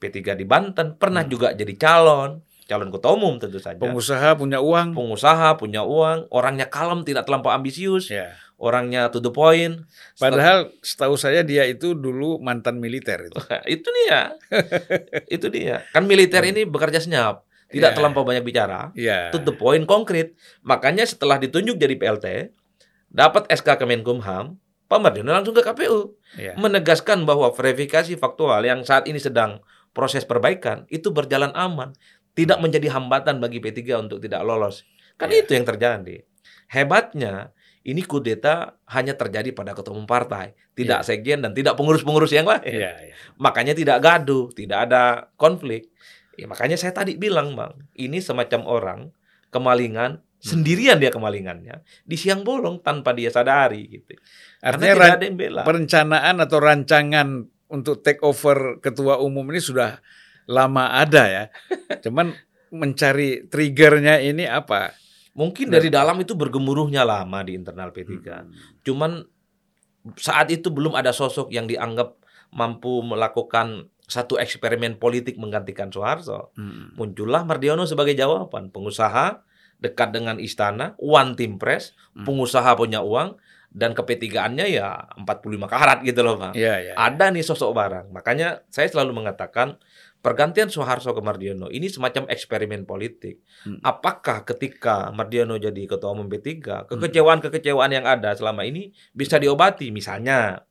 [0.00, 1.30] P3 di Banten, pernah Hmm.
[1.30, 3.76] juga jadi calon, calon ketua umum tentu saja.
[3.76, 4.96] Pengusaha punya uang.
[4.96, 8.32] Pengusaha punya uang, orangnya kalem, tidak terlampau ambisius, Ya.
[8.62, 9.82] Orangnya to the point.
[10.14, 13.34] Padahal setahu saya dia itu dulu mantan militer itu.
[13.66, 14.38] itu dia,
[15.34, 15.82] itu dia.
[15.90, 17.96] Kan militer ini bekerja senyap, tidak Iya.
[17.98, 19.34] terlampau banyak bicara, Iya.
[19.34, 20.38] to the point, konkret.
[20.62, 22.26] Makanya setelah ditunjuk jadi PLT,
[23.10, 26.14] dapat SK Kemenkumham, Pak Mardiono langsung ke KPU.
[26.32, 26.56] Iya.
[26.56, 29.60] menegaskan bahwa verifikasi faktual yang saat ini sedang
[29.92, 31.92] proses perbaikan itu berjalan aman,
[32.32, 34.88] tidak menjadi hambatan bagi P3 untuk tidak lolos.
[35.20, 35.44] Kan Ya.
[35.44, 36.24] itu yang terjadi.
[36.72, 42.46] Hebatnya ini kudeta hanya terjadi pada ketua umum partai, tidak sekjen dan tidak pengurus-pengurus yang
[42.46, 42.62] lain.
[42.62, 43.14] Iya, iya.
[43.42, 45.90] Makanya tidak gaduh, tidak ada konflik.
[46.38, 49.00] Ya, makanya saya tadi bilang, Bang, ini semacam orang
[49.50, 54.18] kemalingan sendirian dia kemalingannya di siang bolong tanpa dia sadari gitu.
[54.58, 55.62] Artinya tidak ada yang bela.
[55.62, 57.28] perencanaan atau rancangan
[57.70, 60.02] untuk take over ketua umum ini sudah
[60.50, 61.44] lama ada ya.
[62.04, 62.34] Cuman
[62.74, 64.90] mencari triggernya ini apa?
[65.32, 68.12] Mungkin dari dalam itu bergemuruhnya lama di internal P3.
[68.12, 68.52] Hmm.
[68.84, 69.24] Cuman
[70.20, 72.20] saat itu belum ada sosok yang dianggap
[72.52, 76.52] mampu melakukan satu eksperimen politik menggantikan Soeharto.
[76.58, 76.92] Hmm.
[77.00, 78.68] Muncullah Mardiono sebagai jawaban.
[78.68, 79.40] Pengusaha
[79.80, 82.28] dekat dengan istana, one team press, Hmm.
[82.28, 83.40] pengusaha punya uang,
[83.72, 86.52] dan kepetigaannya ya 45 karat gitu loh Pak.
[86.52, 86.94] Iya, iya.
[86.94, 88.06] Ada nih sosok barang.
[88.12, 89.80] Makanya saya selalu mengatakan
[90.22, 93.42] pergantian Soeharto ke Mardiono ini semacam eksperimen politik.
[93.66, 93.82] Hmm.
[93.82, 99.90] Apakah ketika Mardiono jadi ketua umum P3, kekecewaan-kekecewaan yang ada selama ini bisa diobati?
[99.90, 100.62] Misalnya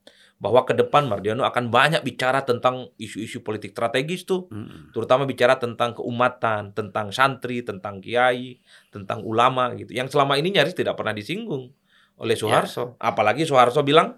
[0.41, 4.89] bahwa ke depan Mardiono akan banyak bicara tentang isu-isu politik strategis tuh, Hmm.
[4.89, 8.57] terutama bicara tentang keumatan, tentang santri, tentang kiai,
[8.89, 9.93] tentang ulama gitu.
[9.93, 11.69] Yang selama ini nyaris tidak pernah disinggung
[12.17, 12.97] oleh Soeharto.
[12.97, 14.17] Apalagi Soeharto bilang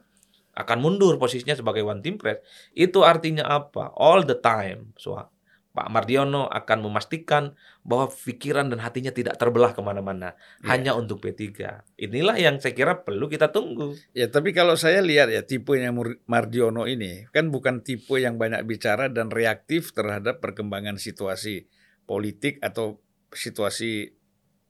[0.54, 2.42] akan mundur posisinya sebagai one team press.
[2.72, 3.90] Itu artinya apa?
[3.98, 5.30] All the time, Soe-
[5.74, 10.70] Pak Mardiono akan memastikan bahwa pikiran dan hatinya tidak terbelah ke mana-mana, Iya.
[10.70, 11.82] hanya untuk P3.
[11.98, 13.98] Inilah yang saya kira perlu kita tunggu.
[14.14, 15.90] Ya, tapi kalau saya lihat ya tipenya
[16.30, 21.66] Mardiono ini kan bukan tipe yang banyak bicara dan reaktif terhadap perkembangan situasi
[22.06, 23.02] politik atau
[23.34, 24.14] situasi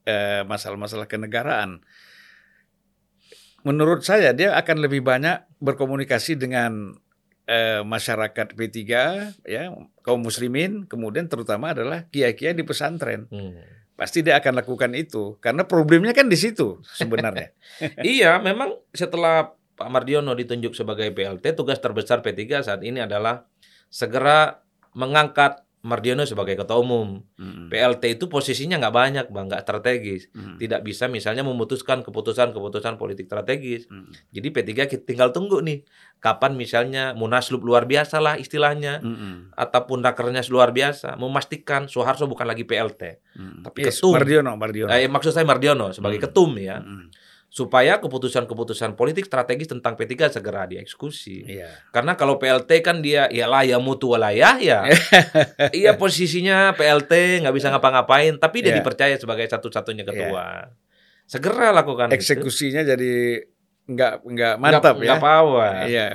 [0.08, 1.84] eh, masalah-masalah kenegaraan.
[3.64, 7.00] Menurut saya dia akan lebih banyak berkomunikasi dengan
[7.48, 8.80] eh, masyarakat P3
[9.48, 9.64] ya,
[10.04, 13.32] kaum muslimin, kemudian terutama adalah kiai-kiai di pesantren.
[13.32, 13.64] Hmm.
[13.96, 17.56] Pasti dia akan lakukan itu karena problemnya kan di situ sebenarnya.
[18.04, 23.48] iya, memang setelah Pak Mardiono ditunjuk sebagai PLT, tugas terbesar P3 saat ini adalah
[23.88, 24.60] segera
[24.94, 27.20] mengangkat Mardiono sebagai ketua umum.
[27.36, 27.68] Hmm.
[27.68, 30.32] PLT itu posisinya nggak banyak, bang, nggak strategis.
[30.32, 30.56] Hmm.
[30.56, 33.92] Tidak bisa misalnya memutuskan keputusan-keputusan politik strategis.
[33.92, 34.08] Hmm.
[34.32, 35.84] Jadi P3 kita tinggal tunggu nih,
[36.24, 39.52] kapan misalnya munaslup luar biasa lah istilahnya, Hmm.
[39.60, 43.20] ataupun rakernas luar biasa, memastikan Soeharto bukan lagi PLT.
[43.36, 43.68] Hmm.
[43.68, 44.16] Tapi Yes, ketum.
[44.16, 44.88] Mardiono, Mardiono.
[44.88, 46.26] Eh, maksud saya Mardiono sebagai Hmm.
[46.32, 47.12] ketum ya, Hmm.
[47.54, 51.46] Supaya keputusan-keputusan politik strategis tentang P3 segera dieksekusi.
[51.46, 51.70] Iya.
[51.94, 54.90] Karena kalau PLT kan dia ya lah ya mutu walayah ya.
[55.70, 58.82] iya posisinya PLT nggak bisa ngapa-ngapain, tapi dia Iya.
[58.82, 60.74] dipercaya sebagai satu-satunya ketua.
[61.30, 62.18] Segera lakukan itu.
[62.18, 63.46] Eksekusinya jadi
[63.86, 65.22] nggak nggak Nggak- mantap nggak ya.
[65.22, 65.72] power.
[65.86, 66.08] Iya.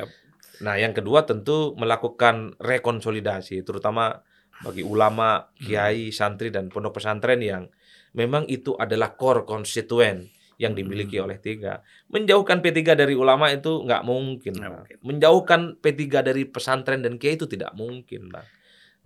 [0.58, 4.26] Nah, yang kedua tentu melakukan rekonsolidasi, terutama
[4.58, 7.70] bagi ulama, kiai, santri dan pondok pesantren yang
[8.10, 11.86] memang itu adalah core konstituen yang dimiliki oleh tiga.
[12.10, 14.58] Menjauhkan P3 dari ulama itu nggak mungkin.
[14.58, 14.96] Mungkin.
[15.06, 18.42] Menjauhkan P3 dari pesantren dan kiai itu tidak mungkin, Bang.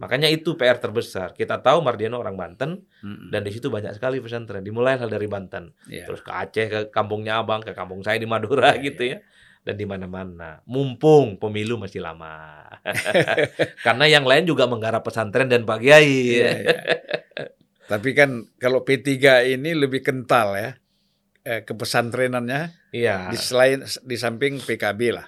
[0.00, 1.36] Makanya itu PR terbesar.
[1.36, 3.28] Kita tahu Mardiono orang Banten Hmm.
[3.28, 4.64] dan di situ banyak sekali pesantren.
[4.64, 6.08] Dimulai hal dari Banten, Iya.
[6.08, 9.18] terus ke Aceh, ke kampungnya Abang, ke kampung saya di Madura Iya, gitu ya.
[9.62, 10.58] Dan di mana-mana.
[10.66, 12.64] Mumpung pemilu masih lama.
[13.86, 16.40] Karena yang lain juga menggarap pesantren dan Pak Kiai.
[16.40, 16.74] Iya, iya.
[17.86, 19.12] Tapi kan kalau P3
[19.52, 20.70] ini lebih kental ya
[21.42, 23.28] eh, kepesantrenannya Iya.
[23.28, 25.26] di selain di samping PKB lah.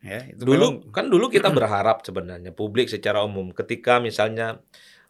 [0.00, 4.64] Ya, itu Dulu memang- kan dulu kita berharap sebenarnya publik secara umum ketika misalnya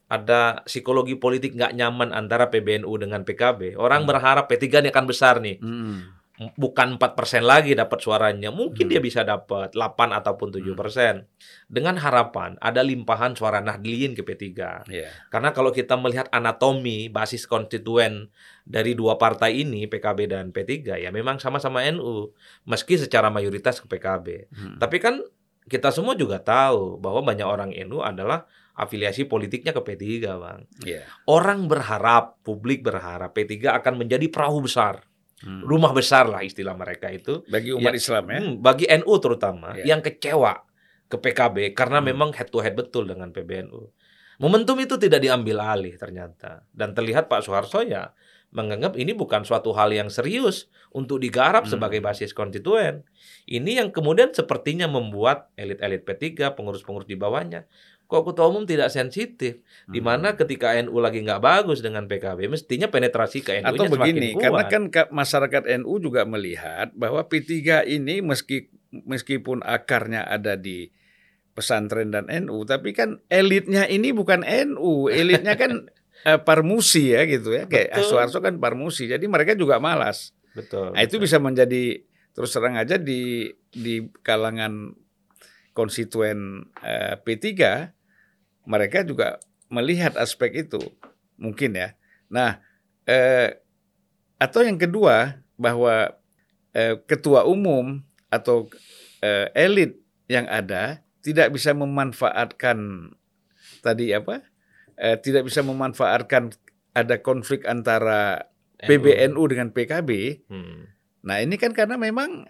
[0.07, 4.11] ada psikologi politik nggak nyaman antara PBNU dengan PKB, orang Hmm.
[4.11, 5.63] berharap P3 ini akan besar nih.
[5.63, 6.19] Hmm.
[6.57, 8.92] Bukan 4% lagi dapat suaranya, mungkin Hmm.
[8.96, 11.29] dia bisa dapat 8 ataupun 7%.
[11.68, 14.48] Dengan harapan ada limpahan suara Nahdliyin ke P3.
[14.88, 15.12] Ya.
[15.29, 18.33] Karena kalau kita melihat anatomi basis konstituen
[18.64, 22.33] dari dua partai ini, PKB dan P3, ya memang sama-sama NU,
[22.64, 24.48] meski secara mayoritas ke PKB.
[24.48, 24.76] Hmm.
[24.81, 25.20] Tapi kan
[25.68, 28.48] kita semua juga tahu bahwa banyak orang NU adalah
[28.81, 30.64] afiliasi politiknya ke P3, Bang.
[30.88, 31.05] Ya.
[31.29, 35.05] Orang berharap, publik berharap P3 akan menjadi perahu besar,
[35.40, 35.64] Hmm.
[35.64, 37.40] rumah besar lah istilah mereka itu.
[37.48, 37.98] Bagi umat Ya.
[37.98, 38.38] Islam ya.
[38.44, 39.96] Hmm, bagi NU terutama Ya.
[39.96, 40.53] yang kecewa
[41.09, 42.12] ke PKB karena Hmm.
[42.12, 43.88] memang head to head betul dengan PBNU.
[44.40, 48.12] Momentum itu tidak diambil alih ternyata dan terlihat Pak Soeharto ya
[48.50, 51.72] menganggap ini bukan suatu hal yang serius untuk digarap Hmm.
[51.79, 53.07] sebagai basis konstituen.
[53.46, 57.64] Ini yang kemudian sepertinya membuat elit-elit P3, pengurus-pengurus di bawahnya
[58.11, 60.35] kok ketua umum tidak sensitif di Hmm.
[60.35, 64.42] ketika NU lagi nggak bagus dengan PKB mestinya penetrasi ke NU-nya Atau semakin begini, kuat.
[64.42, 70.90] karena kan ka- masyarakat NU juga melihat bahwa P3 ini meski meskipun akarnya ada di
[71.55, 75.87] pesantren dan NU, tapi kan elitnya ini bukan NU, elitnya kan
[76.29, 77.94] eh, parmusi ya gitu ya, kayak.
[78.03, 80.35] Soeharto kan parmusi, jadi mereka juga malas.
[80.51, 80.90] betul.
[80.90, 81.31] Nah, itu betul.
[81.31, 82.03] bisa menjadi
[82.35, 84.99] terus terang aja di di kalangan
[85.70, 87.46] konstituen eh, P3
[88.66, 90.81] mereka juga melihat aspek itu
[91.40, 91.94] mungkin ya.
[92.29, 92.61] Nah,
[93.07, 93.59] eh,
[94.37, 96.16] atau yang kedua bahwa
[96.73, 98.68] eh, ketua umum atau
[99.20, 103.11] eh, elit yang ada tidak bisa memanfaatkan
[103.85, 104.44] tadi apa?
[105.01, 106.53] Eh, tidak bisa memanfaatkan
[106.92, 110.11] ada konflik antara PBNU dengan PKB.
[110.49, 110.88] Hmm.
[111.20, 112.49] Nah, ini kan karena memang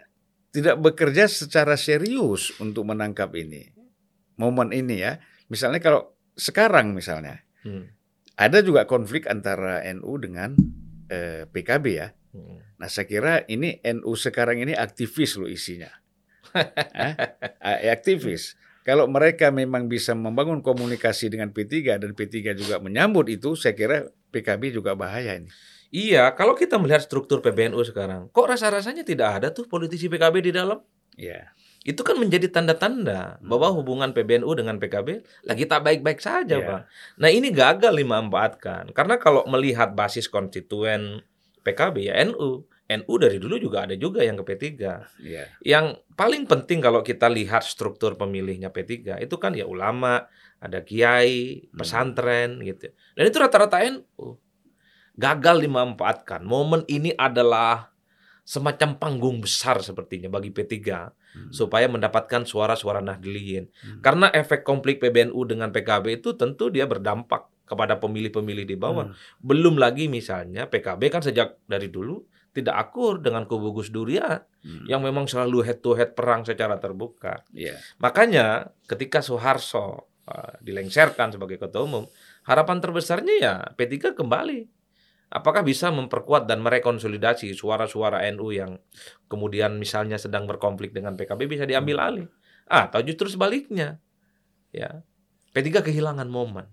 [0.51, 3.71] tidak bekerja secara serius untuk menangkap ini.
[4.39, 5.19] Momen ini ya.
[5.51, 7.93] Misalnya kalau sekarang misalnya Hmm.
[8.41, 10.57] ada juga konflik antara NU dengan
[11.11, 12.09] eh, PKB ya.
[12.33, 12.63] Hmm.
[12.81, 15.91] Nah, saya kira ini NU sekarang ini aktivis loh isinya.
[17.61, 18.57] Ah, aktivis.
[18.83, 24.09] Kalau mereka memang bisa membangun komunikasi dengan P3 dan P3 juga menyambut itu, saya kira
[24.33, 25.53] PKB juga bahaya ini.
[25.93, 30.53] Iya, kalau kita melihat struktur PBNU sekarang, kok rasa-rasanya tidak ada tuh politisi PKB di
[30.55, 30.81] dalam?
[31.15, 31.53] Ya.
[31.81, 33.49] Itu kan menjadi tanda-tanda Hmm.
[33.49, 36.67] bahwa hubungan PBNU dengan PKB lagi tak baik-baik saja, Iya.
[36.69, 36.83] Bang.
[37.17, 38.21] Nah, ini gagal lima
[38.61, 38.93] kan.
[38.93, 41.25] Karena kalau melihat basis konstituen
[41.65, 42.69] PKB ya NU.
[42.91, 45.07] NU dari dulu juga ada juga yang ke P3.
[45.23, 45.47] Ya.
[45.63, 50.27] Yang paling penting kalau kita lihat struktur pemilihnya P3 itu kan ya ulama,
[50.59, 51.79] ada kiai, Hmm.
[51.79, 52.91] pesantren gitu.
[53.15, 54.37] Dan itu rata-rata NU.
[55.15, 56.43] Gagal dimanfaatkan.
[56.43, 57.90] Momen ini adalah
[58.43, 60.77] semacam panggung besar sepertinya bagi P3
[61.31, 61.55] Hmm.
[61.55, 63.71] supaya mendapatkan suara-suara Nahdliyin.
[63.71, 63.99] Hmm.
[64.03, 69.07] Karena efek konflik PBNU dengan PKB itu tentu dia berdampak kepada pemilih-pemilih di bawah.
[69.07, 69.15] Hmm.
[69.39, 74.91] Belum lagi misalnya PKB kan sejak dari dulu tidak akur dengan kubu Gus Durian Hmm.
[74.91, 77.47] yang memang selalu head to head perang secara terbuka.
[77.55, 77.79] Ya.
[78.03, 82.11] Makanya ketika Soeharto uh, dilengsarkan sebagai ketua umum,
[82.43, 84.80] harapan terbesarnya ya P3 kembali.
[85.31, 88.83] Apakah bisa memperkuat dan merekonsolidasi suara-suara NU yang
[89.31, 92.29] kemudian misalnya sedang berkonflik dengan PKB bisa diambil alih?
[92.67, 94.03] Atau justru sebaliknya,
[94.75, 95.07] ya
[95.55, 96.67] P3 kehilangan momen,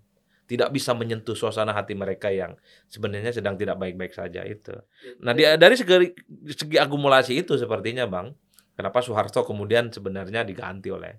[0.50, 2.58] tidak bisa menyentuh suasana hati mereka yang
[2.90, 4.74] sebenarnya sedang tidak baik-baik saja itu.
[5.22, 6.18] Nah, dia dari segi,
[6.50, 8.34] segi akumulasi itu sepertinya, Bang,
[8.74, 11.14] kenapa Soeharto kemudian sebenarnya diganti oleh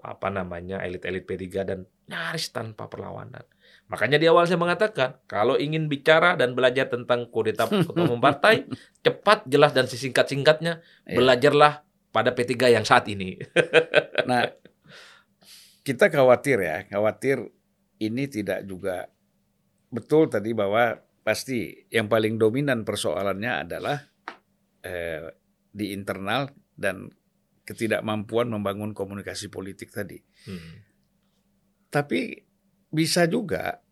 [0.00, 3.44] apa namanya elit-elit P3 dan nyaris tanpa perlawanan.
[3.84, 8.64] Makanya di awal saya mengatakan, kalau ingin bicara dan belajar tentang kudeta ketua umum partai,
[9.04, 11.16] cepat, jelas dan sesingkat-singkatnya, Iya.
[11.20, 13.36] belajarlah pada P3 yang saat ini.
[14.24, 14.48] Nah,
[15.84, 17.44] kita khawatir ya, khawatir
[18.00, 19.12] ini tidak juga
[19.92, 24.00] betul tadi bahwa pasti yang paling dominan persoalannya adalah
[24.80, 25.28] eh,
[25.68, 27.12] di internal dan
[27.68, 30.24] ketidakmampuan membangun komunikasi politik tadi.
[30.48, 30.84] Hmm.
[31.92, 32.40] Tapi
[32.94, 33.82] bisa juga,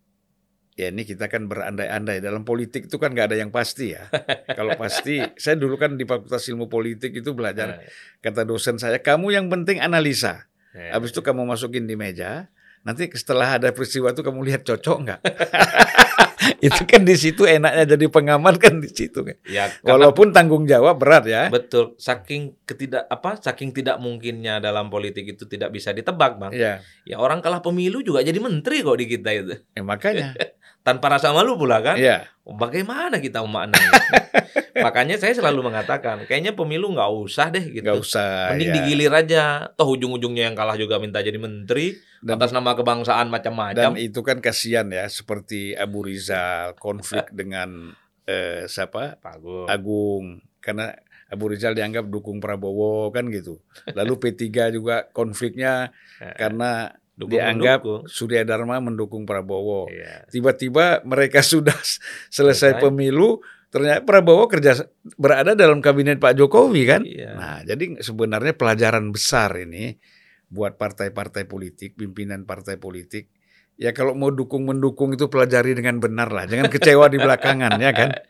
[0.78, 4.08] ya ini kita kan berandai-andai dalam politik itu kan nggak ada yang pasti ya.
[4.58, 7.82] Kalau pasti, saya dulu kan di Fakultas Ilmu Politik itu belajar
[8.24, 10.46] kata dosen saya, kamu yang penting analisa.
[10.72, 10.96] Ya.
[10.96, 12.48] Habis itu kamu masukin di meja,
[12.80, 15.20] nanti setelah ada peristiwa itu kamu lihat cocok nggak?
[16.66, 19.36] itu kan di situ enaknya jadi pengamat kan di situ kan.
[19.46, 21.48] ya, karena Walaupun tanggung jawab berat ya.
[21.48, 26.52] betul saking ketidak apa saking tidak mungkinnya dalam politik itu tidak bisa ditebak, Bang.
[26.54, 29.54] Ya, Ya orang kalah pemilu juga jadi menteri kok di kita itu.
[29.58, 30.34] eh, makanya.
[30.82, 31.94] Tanpa rasa malu pula kan?
[31.94, 33.86] ya, Bagaimana kita memaknai?
[34.86, 37.86] Makanya saya selalu mengatakan, kayaknya pemilu nggak usah deh gitu.
[37.86, 38.50] nggak usah.
[38.50, 38.74] Mending ya.
[38.82, 39.44] digilir aja.
[39.78, 43.90] Toh ujung-ujungnya yang kalah juga minta jadi menteri Dan- atas nama kebangsaan Dan macam-macam.
[43.94, 47.94] itu kan kasihan ya, seperti Abu Rizal konflik dengan
[48.26, 49.70] eh, siapa Bagus.
[49.70, 50.94] Agung, karena
[51.26, 53.62] Abu Rizal dianggap dukung Prabowo kan gitu.
[53.88, 55.94] Lalu P3 juga konfliknya
[56.36, 56.92] karena
[57.22, 58.02] Dukung dianggap mendukung.
[58.10, 59.86] Surya Dharma mendukung Prabowo.
[59.86, 60.26] Iya.
[60.28, 61.76] Tiba-tiba mereka sudah
[62.28, 63.38] selesai pemilu,
[63.70, 64.82] ternyata Prabowo kerja
[65.14, 67.02] berada dalam kabinet Pak Jokowi kan.
[67.06, 67.30] Iya.
[67.38, 69.96] Nah, jadi sebenarnya pelajaran besar ini
[70.52, 73.32] buat partai-partai politik, pimpinan partai politik.
[73.80, 77.92] Ya kalau mau dukung mendukung itu pelajari dengan benar lah, jangan kecewa di belakangan ya
[77.96, 78.10] kan.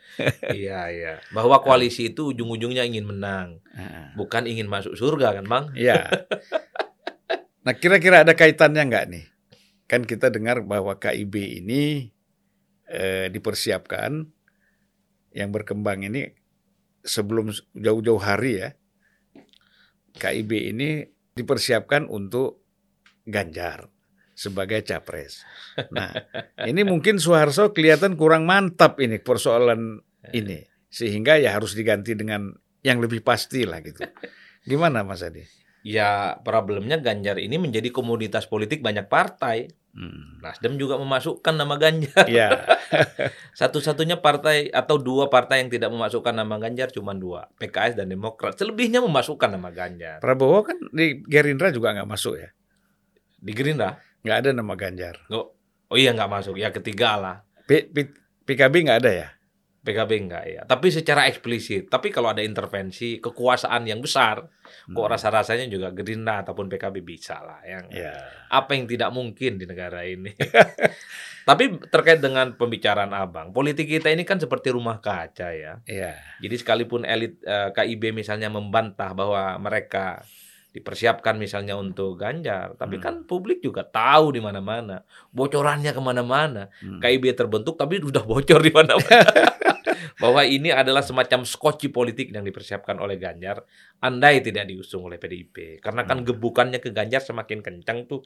[0.53, 1.13] Iya, iya.
[1.33, 3.65] Bahwa koalisi itu ujung-ujungnya ingin menang,
[4.13, 5.65] bukan ingin masuk surga kan, Bang?
[5.73, 6.05] Ya.
[7.63, 9.25] Nah kira-kira ada kaitannya nggak nih?
[9.87, 12.11] Kan kita dengar bahwa KIB ini
[12.87, 14.27] eh, dipersiapkan
[15.33, 16.29] yang berkembang ini
[17.03, 18.69] sebelum jauh-jauh hari ya.
[20.13, 20.89] KIB ini
[21.33, 22.61] dipersiapkan untuk
[23.23, 23.87] Ganjar
[24.35, 25.47] sebagai capres.
[25.95, 26.11] Nah,
[26.69, 30.03] ini mungkin Soeharto kelihatan kurang mantap ini persoalan
[30.35, 30.59] ini,
[30.91, 32.51] sehingga ya harus diganti dengan
[32.83, 34.03] yang lebih pasti lah gitu.
[34.67, 35.62] Gimana Mas Adi?
[35.83, 39.67] Ya, problemnya Ganjar ini menjadi komoditas politik banyak partai.
[39.93, 40.41] Hmm.
[40.41, 42.25] Nasdem juga memasukkan nama Ganjar.
[42.25, 42.65] Ya,
[43.59, 48.57] Satu-satunya partai atau dua partai yang tidak memasukkan nama Ganjar cuma dua, PKS dan Demokrat.
[48.57, 50.17] Selebihnya memasukkan nama Ganjar.
[50.17, 52.49] Prabowo kan di Gerindra juga nggak masuk ya,
[53.37, 55.19] Di Gerindra, nggak ada nama Ganjar.
[55.29, 55.53] oh,
[55.91, 56.57] oh iya nggak masuk.
[56.57, 57.35] Ya ketiga lah.
[57.69, 58.17] P- P-
[58.49, 59.27] PKB nggak ada ya.
[59.83, 60.61] PKB enggak ya.
[60.63, 61.91] Tapi secara eksplisit.
[61.91, 64.39] Tapi kalau ada intervensi kekuasaan yang besar,
[64.87, 65.11] kok Hmm.
[65.11, 67.59] rasa-rasanya juga Gerindra ataupun PKB bisa lah.
[67.61, 68.15] Yang Ya,
[68.47, 70.31] apa yang tidak mungkin di negara ini.
[71.43, 75.83] Tapi terkait dengan pembicaraan Abang, politik kita ini kan seperti rumah kaca ya.
[75.83, 80.23] ya, Jadi sekalipun elit eh, KIB misalnya membantah bahwa mereka
[80.71, 83.03] dipersiapkan misalnya untuk Ganjar, tapi Hmm.
[83.03, 86.71] kan publik juga tahu di mana-mana, bocorannya ke mana-mana.
[86.79, 86.97] Hmm.
[86.97, 89.27] KIB terbentuk tapi sudah bocor di mana-mana.
[90.21, 93.63] bahwa ini adalah semacam skoci politik yang dipersiapkan oleh Ganjar,
[93.99, 95.79] andai tidak diusung oleh PDIP.
[95.79, 96.27] Karena kan Hmm.
[96.27, 98.23] gebukannya ke Ganjar semakin kencang tuh.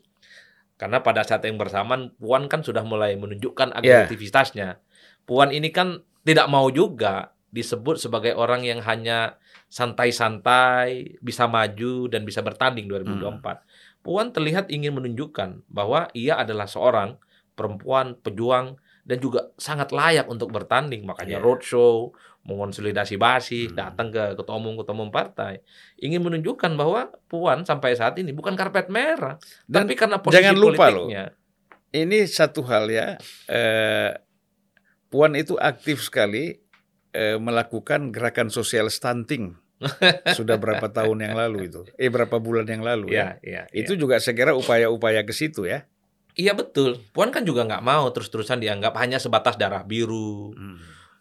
[0.78, 4.06] Karena pada saat yang bersamaan Puan kan sudah mulai menunjukkan Ya.
[4.06, 4.78] agresivitasnya.
[5.26, 12.24] Puan ini kan tidak mau juga disebut sebagai orang yang hanya santai-santai, bisa maju dan
[12.24, 13.66] bisa bertanding 2024.
[14.06, 17.18] Puan terlihat ingin menunjukkan bahwa ia adalah seorang
[17.58, 21.08] perempuan pejuang dan juga sangat layak untuk bertanding.
[21.08, 21.43] Makanya Iya.
[21.43, 22.12] roadshow,
[22.43, 23.80] mengonsolidasi basis, Hmm.
[23.80, 25.64] datang ke ketua umum-ketua umum partai,
[25.97, 30.55] ingin menunjukkan bahwa Puan sampai saat ini bukan karpet merah, Dan tapi karena posisi jangan
[30.55, 31.26] lupa loh, politiknya.
[31.93, 33.16] ini satu hal ya.
[33.47, 34.12] Eh,
[35.08, 36.60] Puan itu aktif sekali
[37.12, 39.55] eh, melakukan gerakan sosial stunting.
[40.38, 41.82] Sudah berapa tahun yang lalu itu?
[41.95, 43.39] Eh berapa bulan yang lalu ya?
[43.41, 43.82] Iya, iya.
[43.86, 45.88] Itu juga saya kira upaya-upaya ke situ ya.
[46.38, 47.02] Iya betul.
[47.12, 50.78] Puan kan juga nggak mau terus-terusan dianggap hanya sebatas darah biru, Hmm.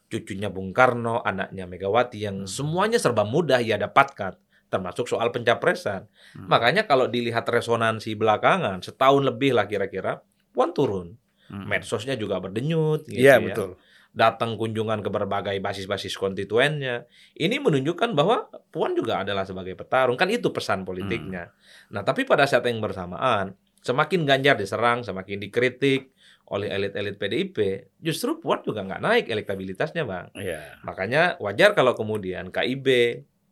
[0.06, 2.48] cucunya Bung Karno, anaknya Megawati yang Hmm.
[2.48, 4.36] semuanya serba mudah ia dapatkan,
[4.68, 6.04] termasuk soal pencapresan.
[6.36, 6.46] Hmm.
[6.46, 10.20] Makanya kalau dilihat resonansi belakangan, setahun lebih lah kira-kira,
[10.52, 11.16] Puan turun.
[11.48, 11.64] Hmm.
[11.64, 13.08] Medsosnya juga berdenyut.
[13.08, 13.44] Gitu Iya ya.
[13.44, 13.70] betul.
[14.16, 17.04] Datang kunjungan ke berbagai basis-basis konstituennya.
[17.36, 20.16] Ini menunjukkan bahwa Puan juga adalah sebagai petarung.
[20.16, 21.52] Kan itu pesan politiknya.
[21.92, 23.52] Nah tapi pada saat yang bersamaan,
[23.86, 26.10] semakin Ganjar diserang, semakin dikritik
[26.50, 27.56] oleh elit-elit PDIP,
[27.98, 30.30] justru Puan juga nggak naik elektabilitasnya, Bang.
[30.34, 30.82] Iya.
[30.86, 32.86] Makanya wajar kalau kemudian KIB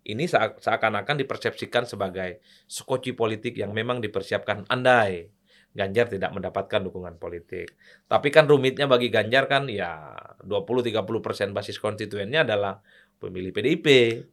[0.05, 5.32] ini seak- seakan-akan dipersepsikan sebagai skoci politik yang memang dipersiapkan andai
[5.74, 7.74] Ganjar tidak mendapatkan dukungan politik.
[8.07, 10.14] Tapi kan rumitnya bagi Ganjar kan ya
[10.47, 12.78] 20-30% basis konstituennya adalah
[13.18, 13.87] pemilih PDIP.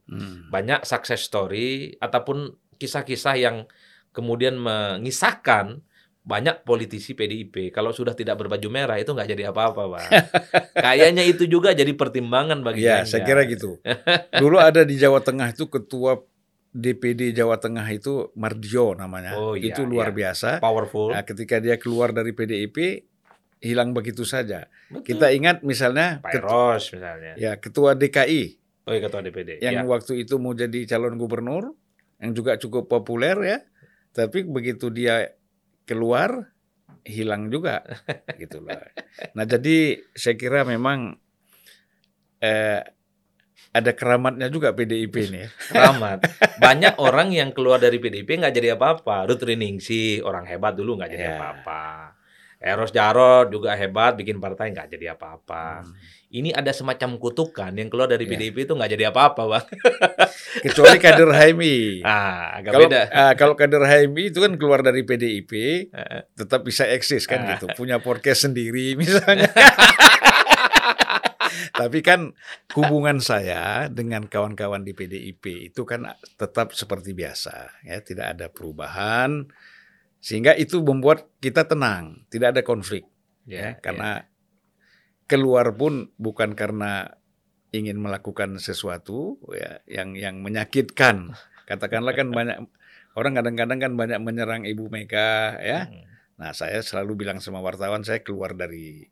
[0.06, 0.46] Hmm.
[0.54, 2.46] Banyak success story ataupun
[2.78, 3.66] kisah-kisah yang
[4.14, 5.82] kemudian mengisahkan
[6.22, 10.06] banyak politisi PDIP kalau sudah tidak berbaju merah itu nggak jadi apa-apa, Bang.
[10.72, 13.10] Kayaknya itu juga jadi pertimbangan bagi Iya, Ganjar.
[13.10, 13.82] saya kira gitu.
[14.32, 16.22] Dulu ada di Jawa Tengah itu ketua
[16.70, 19.34] DPD Jawa Tengah itu Mardio namanya.
[19.34, 20.30] Oh, iya, itu luar iya.
[20.30, 20.48] biasa.
[20.58, 21.10] Powerful.
[21.10, 23.02] Nah, ketika dia keluar dari PDIP
[23.58, 24.70] hilang begitu saja.
[24.88, 25.02] Betul.
[25.04, 27.34] Kita ingat misalnya Pak Eros misalnya.
[27.34, 29.58] ya ketua DKI Oh, iya, ketua DPD.
[29.58, 29.86] yang Ya.
[29.86, 31.74] waktu itu mau jadi calon gubernur
[32.18, 33.58] yang juga cukup populer ya.
[34.10, 35.30] Tapi begitu dia
[35.84, 36.52] keluar
[37.02, 37.82] hilang juga
[38.40, 38.78] gitu loh.
[39.34, 41.18] Nah, jadi saya kira memang
[42.42, 42.82] eh
[43.72, 45.50] ada keramatnya juga PDIP ini ya.
[45.72, 46.18] Keramat.
[46.60, 49.24] Banyak orang yang keluar dari PDIP nggak jadi apa-apa.
[49.24, 52.11] Ruth Riningsi, orang hebat dulu nggak jadi Ya.
[52.62, 55.82] Eros Jarot juga hebat, bikin partai nggak jadi apa-apa.
[55.82, 55.92] Hmm.
[56.32, 58.24] Ini ada semacam kutukan yang keluar dari.
[58.24, 59.66] PDIP itu nggak jadi apa-apa, bang.
[60.64, 62.00] Kecuali kader Haimi.
[62.00, 63.00] Ah, agak Kalau beda.
[63.12, 65.52] ah, kalau kader Haimi itu kan keluar dari PDIP
[65.92, 67.48] Eh, tetap bisa eksis kan Ah.
[67.52, 69.50] gitu, punya podcast sendiri misalnya.
[71.72, 72.32] Tapi kan
[72.72, 79.48] hubungan saya dengan kawan-kawan di PDIP itu kan tetap seperti biasa, ya tidak ada perubahan,
[80.22, 83.02] sehingga itu membuat kita tenang, tidak ada konflik,
[83.42, 84.26] ya, ya karena ya.
[85.26, 87.18] keluar pun bukan karena
[87.74, 91.34] ingin melakukan sesuatu ya yang yang menyakitkan.
[91.66, 92.70] Katakanlah kan banyak
[93.18, 95.90] orang kadang-kadang kan banyak menyerang Ibu Mega ya.
[95.90, 96.06] Hmm.
[96.38, 99.10] Nah, saya selalu bilang sama wartawan saya keluar dari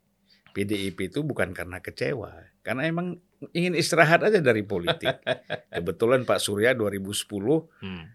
[0.51, 3.23] PDIP itu bukan karena kecewa, karena emang
[3.55, 5.23] ingin istirahat aja dari politik.
[5.75, 7.27] Kebetulan Pak Surya 2010
[7.83, 8.05] hmm.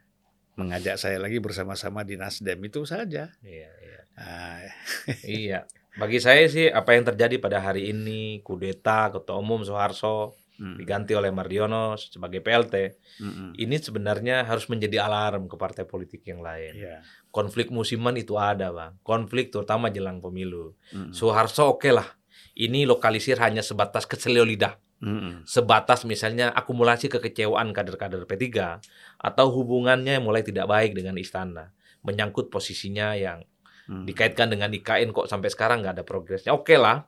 [0.56, 3.28] Mengajak saya lagi bersama-sama di Nasdem itu saja.
[3.44, 4.00] Iya, iya.
[4.16, 4.60] Nah,
[5.44, 5.60] iya.
[5.96, 10.76] Bagi saya sih apa yang terjadi pada hari ini kudeta ketua umum Soeharto hmm.
[10.76, 12.74] diganti oleh Mardiono sebagai PLT
[13.20, 13.56] hmm.
[13.56, 16.76] ini sebenarnya harus menjadi alarm ke partai politik yang lain.
[16.76, 17.00] Yeah.
[17.32, 20.76] Konflik musiman itu ada bang, konflik terutama jelang pemilu.
[20.92, 21.12] Hmm.
[21.12, 22.08] Soeharto oke okay lah,
[22.56, 24.76] ini lokalisir hanya sebatas keselio lidah.
[24.96, 25.44] Hmm.
[25.44, 28.80] Sebatas misalnya akumulasi kekecewaan kader-kader P3
[29.20, 33.44] atau hubungannya mulai tidak baik dengan istana, menyangkut posisinya yang
[33.86, 34.02] Hmm.
[34.02, 36.50] Dikaitkan dengan IKN kok sampai sekarang nggak ada progresnya.
[36.52, 37.06] Oke okay lah.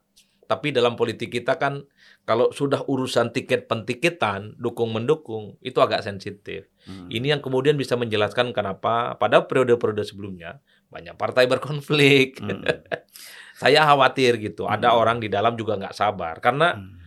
[0.49, 1.85] Tapi dalam politik kita kan
[2.25, 6.73] kalau sudah urusan tiket pentiketan, dukung mendukung, itu agak sensitif.
[6.89, 7.11] Hmm.
[7.13, 12.41] Ini yang kemudian bisa menjelaskan kenapa pada periode-periode sebelumnya banyak partai berkonflik.
[12.41, 12.65] Hmm.
[13.61, 14.73] Saya khawatir gitu, hmm.
[14.73, 16.98] ada orang di dalam juga nggak sabar karena hmm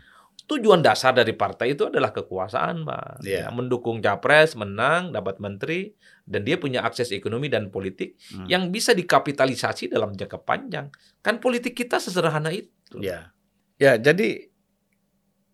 [0.47, 3.25] tujuan dasar dari partai itu adalah kekuasaan, Pak.
[3.25, 3.47] Yeah.
[3.47, 5.93] Ya, mendukung capres, menang, dapat menteri,
[6.25, 8.47] dan dia punya akses ekonomi dan politik hmm.
[8.47, 10.89] yang bisa dikapitalisasi dalam jangka panjang.
[11.21, 12.99] Kan politik kita sesederhana itu.
[12.99, 13.31] Ya,
[13.77, 13.95] ya.
[13.99, 14.51] Jadi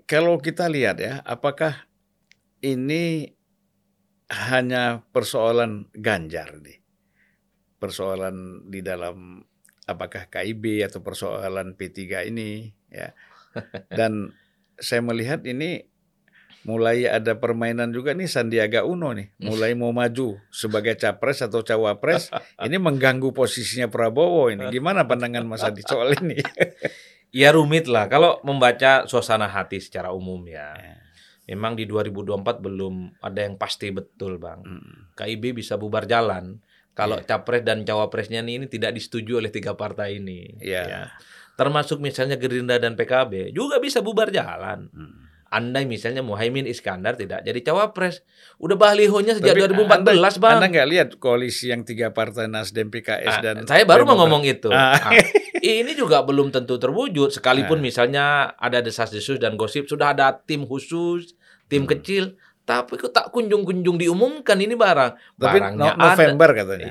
[0.08, 1.88] kalau kita lihat ya, apakah
[2.64, 3.36] ini
[4.28, 6.80] hanya persoalan Ganjar nih,
[7.80, 9.44] persoalan di dalam
[9.88, 13.16] apakah KIB atau persoalan P3 ini, ya,
[14.00, 14.36] dan
[14.78, 15.86] saya melihat ini
[16.68, 22.28] mulai ada permainan juga nih Sandiaga Uno nih, mulai mau maju sebagai capres atau cawapres,
[22.60, 24.68] ini mengganggu posisinya Prabowo ini.
[24.68, 26.44] Gimana pandangan Mas Adi soal ini?
[27.42, 30.76] ya rumit lah kalau membaca suasana hati secara umum ya.
[30.76, 30.96] ya.
[31.48, 34.68] Memang di 2024 belum ada yang pasti betul, Bang.
[34.68, 35.16] Hmm.
[35.16, 36.60] KIB bisa bubar jalan
[36.92, 37.24] kalau ya.
[37.24, 40.60] capres dan cawapresnya ini, ini tidak disetujui oleh tiga partai ini.
[40.60, 40.84] Ya.
[40.84, 41.02] ya
[41.58, 44.88] termasuk misalnya Gerindra dan PKB juga bisa bubar jalan.
[44.94, 45.26] Hmm.
[45.48, 48.20] Andai misalnya Muhaimin Iskandar tidak jadi cawapres,
[48.60, 50.12] udah balihonya sejak Tapi 2014 anda,
[50.44, 50.58] bang.
[50.60, 54.44] Anda nggak lihat koalisi yang tiga partai Nasdem, PKS ah, dan saya baru mau ngomong
[54.44, 54.68] itu.
[54.76, 55.00] Ah.
[55.00, 55.16] Ah,
[55.64, 57.84] ini juga belum tentu terwujud, sekalipun ah.
[57.84, 58.26] misalnya
[58.60, 61.32] ada desas-desus dan gosip sudah ada tim khusus,
[61.72, 61.92] tim hmm.
[61.96, 62.24] kecil,
[62.68, 65.40] tapi kok tak kunjung-kunjung diumumkan ini barang.
[65.40, 66.60] Tapi Barangnya November ada.
[66.60, 66.88] katanya.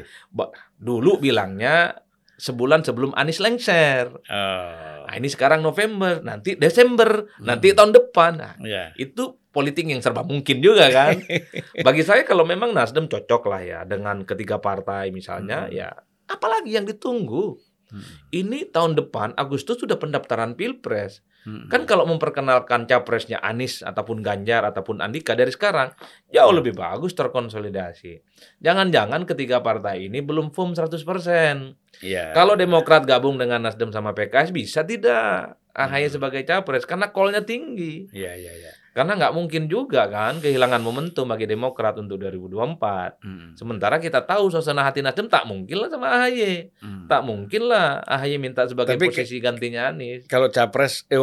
[0.81, 1.93] Dulu bilangnya
[2.37, 4.13] sebulan sebelum Anies lengser.
[4.13, 5.05] Oh.
[5.07, 7.45] Nah, ini sekarang November, nanti Desember, hmm.
[7.45, 8.33] nanti tahun depan.
[8.37, 8.93] Nah, yeah.
[9.01, 11.17] itu politik yang serba mungkin juga kan.
[11.87, 15.73] Bagi saya kalau memang Nasdem cocok lah ya dengan ketiga partai misalnya, hmm.
[15.73, 15.89] ya
[16.29, 17.57] apalagi yang ditunggu.
[17.87, 18.03] Hmm.
[18.35, 21.23] Ini tahun depan Agustus sudah pendaftaran Pilpres.
[21.47, 21.71] Hmm.
[21.71, 25.95] Kan kalau memperkenalkan capresnya Anies ataupun Ganjar ataupun Andika dari sekarang
[26.35, 28.19] jauh lebih bagus terkonsolidasi.
[28.59, 32.03] Jangan-jangan ketiga partai ini belum firm 100%.
[32.03, 32.35] Yeah.
[32.35, 36.15] Kalau Demokrat gabung dengan Nasdem sama PKS bisa tidak AHY hmm.
[36.19, 38.11] sebagai capres karena call-nya tinggi.
[38.11, 38.73] Iya, iya, iya.
[38.97, 43.21] Karena nggak mungkin juga kan kehilangan momentum bagi Demokrat untuk 2024.
[43.21, 43.53] Hmm.
[43.53, 46.73] Sementara kita tahu suasana hati Nasdem tak mungkin lah sama AHY.
[46.81, 47.05] Hmm.
[47.05, 50.25] Tak mungkin lah AHY minta sebagai Tapi posisi gantinya Anies.
[50.25, 51.21] Kalau capres, eh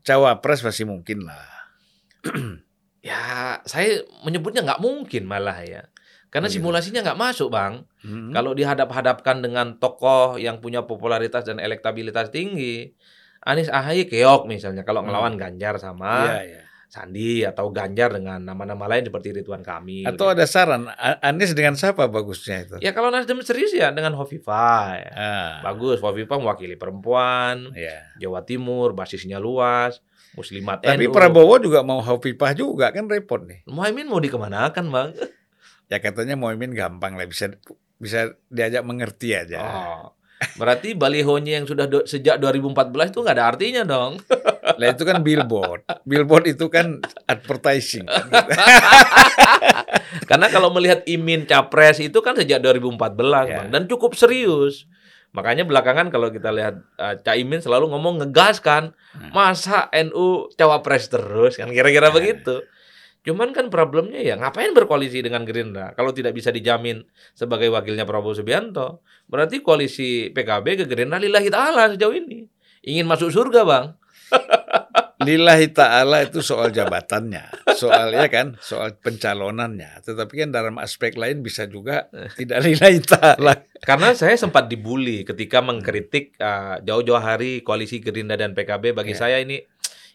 [0.00, 1.44] cawapres masih mungkin lah.
[3.12, 5.92] ya, saya menyebutnya nggak mungkin malah ya.
[6.32, 7.84] Karena oh, simulasinya nggak masuk, Bang.
[8.00, 8.32] Hmm.
[8.32, 12.96] Kalau dihadap-hadapkan dengan tokoh yang punya popularitas dan elektabilitas tinggi,
[13.44, 15.40] Anies AHY keok misalnya kalau ngelawan hmm.
[15.40, 16.69] Ganjar sama yeah, yeah.
[16.90, 20.10] Sandi atau Ganjar dengan nama-nama lain seperti Ridwan Kamil.
[20.10, 20.90] Atau ada saran
[21.22, 22.76] Anies dengan siapa bagusnya itu?
[22.82, 24.98] Ya kalau Nasdem serius ya dengan Hovifa.
[24.98, 25.10] Ya.
[25.14, 25.54] Ah.
[25.62, 28.10] Bagus, Hovifa mewakili perempuan, yeah.
[28.18, 30.02] Jawa Timur, basisnya luas,
[30.34, 31.14] Muslimat Tapi NU.
[31.14, 33.62] Prabowo juga mau Hovifa juga kan repot nih.
[33.70, 35.10] Muhaimin mau dikemanakan bang?
[35.90, 37.54] ya katanya Muhaimin gampang lah bisa
[38.02, 39.62] bisa diajak mengerti aja.
[39.62, 40.04] Oh.
[40.56, 44.12] Berarti balihonya yang sudah do, sejak 2014 itu nggak ada artinya dong.
[44.80, 45.84] Lah itu kan billboard.
[46.08, 48.08] Billboard itu kan advertising.
[50.30, 53.56] Karena kalau melihat Imin capres itu kan sejak 2014 ya.
[53.60, 54.88] Bang dan cukup serius.
[55.30, 59.30] Makanya belakangan kalau kita lihat uh, Caimin selalu ngomong ngegas kan, hmm.
[59.30, 62.14] masa NU cawapres terus kan kira-kira ya.
[62.14, 62.66] begitu.
[63.20, 67.04] Cuman kan problemnya ya ngapain berkoalisi dengan Gerindra kalau tidak bisa dijamin
[67.36, 69.04] sebagai wakilnya Prabowo Subianto.
[69.28, 72.48] Berarti koalisi PKB ke Gerindra lillahi ta'ala sejauh ini.
[72.80, 73.86] Ingin masuk surga bang.
[75.28, 80.00] lillahi ta'ala itu soal jabatannya, soalnya kan, soal pencalonannya.
[80.00, 82.08] Tetapi kan dalam aspek lain bisa juga
[82.40, 83.68] tidak lillahi ta'ala.
[83.84, 88.96] Karena saya sempat dibully ketika mengkritik uh, jauh-jauh hari koalisi Gerindra dan PKB.
[88.96, 89.28] Bagi Ya.
[89.28, 89.60] saya ini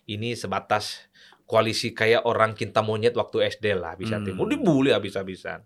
[0.09, 1.05] ini sebatas
[1.45, 4.25] koalisi kayak orang cinta monyet waktu SD lah bisa Hmm.
[4.25, 5.61] timur dibully habis-habisan.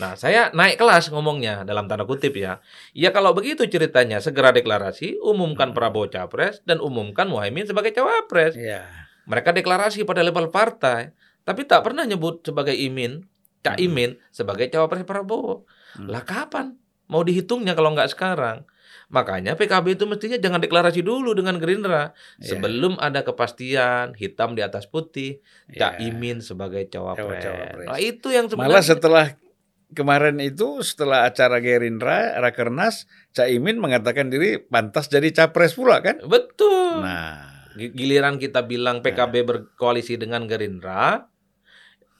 [0.00, 2.58] Nah, saya naik kelas ngomongnya dalam tanda kutip ya.
[2.90, 5.76] Ya kalau begitu ceritanya segera deklarasi, umumkan Hmm.
[5.76, 8.56] Prabowo capres dan umumkan Muhaimin sebagai cawapres.
[8.56, 8.88] Ya.
[9.28, 11.14] Mereka deklarasi pada level partai,
[11.46, 13.28] tapi tak pernah nyebut sebagai Imin,
[13.62, 13.86] Cak Hmm.
[13.86, 15.68] Imin sebagai cawapres Prabowo.
[15.94, 16.08] Hmm.
[16.10, 16.74] Lah kapan
[17.06, 18.64] mau dihitungnya kalau nggak sekarang?
[19.12, 22.56] Makanya PKB itu mestinya jangan deklarasi dulu dengan Gerindra Ya.
[22.56, 26.08] sebelum ada kepastian hitam di atas putih Cak Ya.
[26.08, 27.44] Imin sebagai cawapres.
[27.44, 27.86] Cawapres.
[27.86, 29.26] Nah, itu yang Malah sebenarnya setelah
[29.92, 36.16] kemarin itu setelah acara Gerindra Rakernas Caimin mengatakan diri pantas jadi capres pula kan?
[36.24, 37.04] betul.
[37.04, 41.28] Nah, Gi- Giliran kita bilang PKB berkoalisi dengan Gerindra,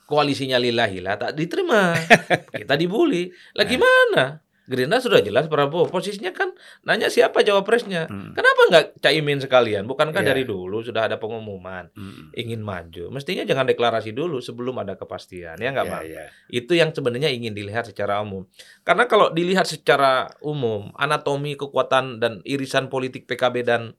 [0.05, 1.97] koalisinya lila-hila tak diterima.
[2.61, 3.33] kita dibully.
[3.53, 4.45] Lah gimana?
[4.63, 5.91] Gerindra sudah jelas Prabowo.
[5.91, 8.07] Posisinya kan nanya siapa cawapresnya.
[8.07, 9.91] hmm, Kenapa nggak Caimin sekalian?
[9.91, 10.31] Bukankah Iya.
[10.31, 13.11] dari dulu sudah ada pengumuman hmm, ingin maju?
[13.11, 16.07] Mestinya jangan deklarasi dulu sebelum ada kepastian, ya nggak Bang?
[16.07, 16.31] ya.
[16.47, 18.47] Itu yang sebenarnya ingin dilihat secara umum.
[18.83, 23.99] Karena kalau dilihat secara umum, anatomi kekuatan dan irisan politik PKB dan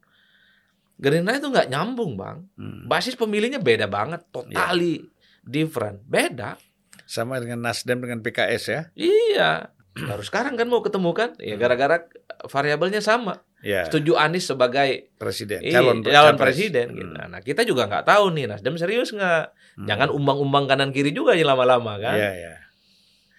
[0.93, 2.47] Gerindra itu nggak nyambung, Bang.
[2.55, 2.87] Hmm.
[2.87, 5.03] Basis pemilihnya beda banget, totally
[5.43, 5.99] different.
[6.05, 6.55] Beda.
[7.03, 8.81] Sama dengan Nasdem dengan PKS ya?
[8.95, 9.73] Iya.
[10.09, 11.29] Baru sekarang kan mau ketemu kan?
[11.37, 12.09] Ya gara-gara
[12.49, 13.45] variabelnya sama.
[13.63, 16.91] Ya, Setuju Anies sebagai presiden, Iya, calon, calon presiden.
[16.91, 17.13] Hmm, gitu.
[17.15, 19.43] Nah kita juga nggak tahu nih Nasdem serius nggak?
[19.79, 19.87] hmm.
[19.87, 22.19] Jangan umbang-umbang kanan kiri juga ya lama-lama kan?
[22.19, 22.53] Ya, ya.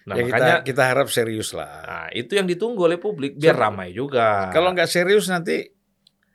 [0.05, 1.85] Nah ya makanya kita kita harap serius lah.
[1.85, 4.49] nah, itu yang ditunggu oleh publik biar Ser- ramai juga.
[4.49, 5.61] Kalau nggak serius nanti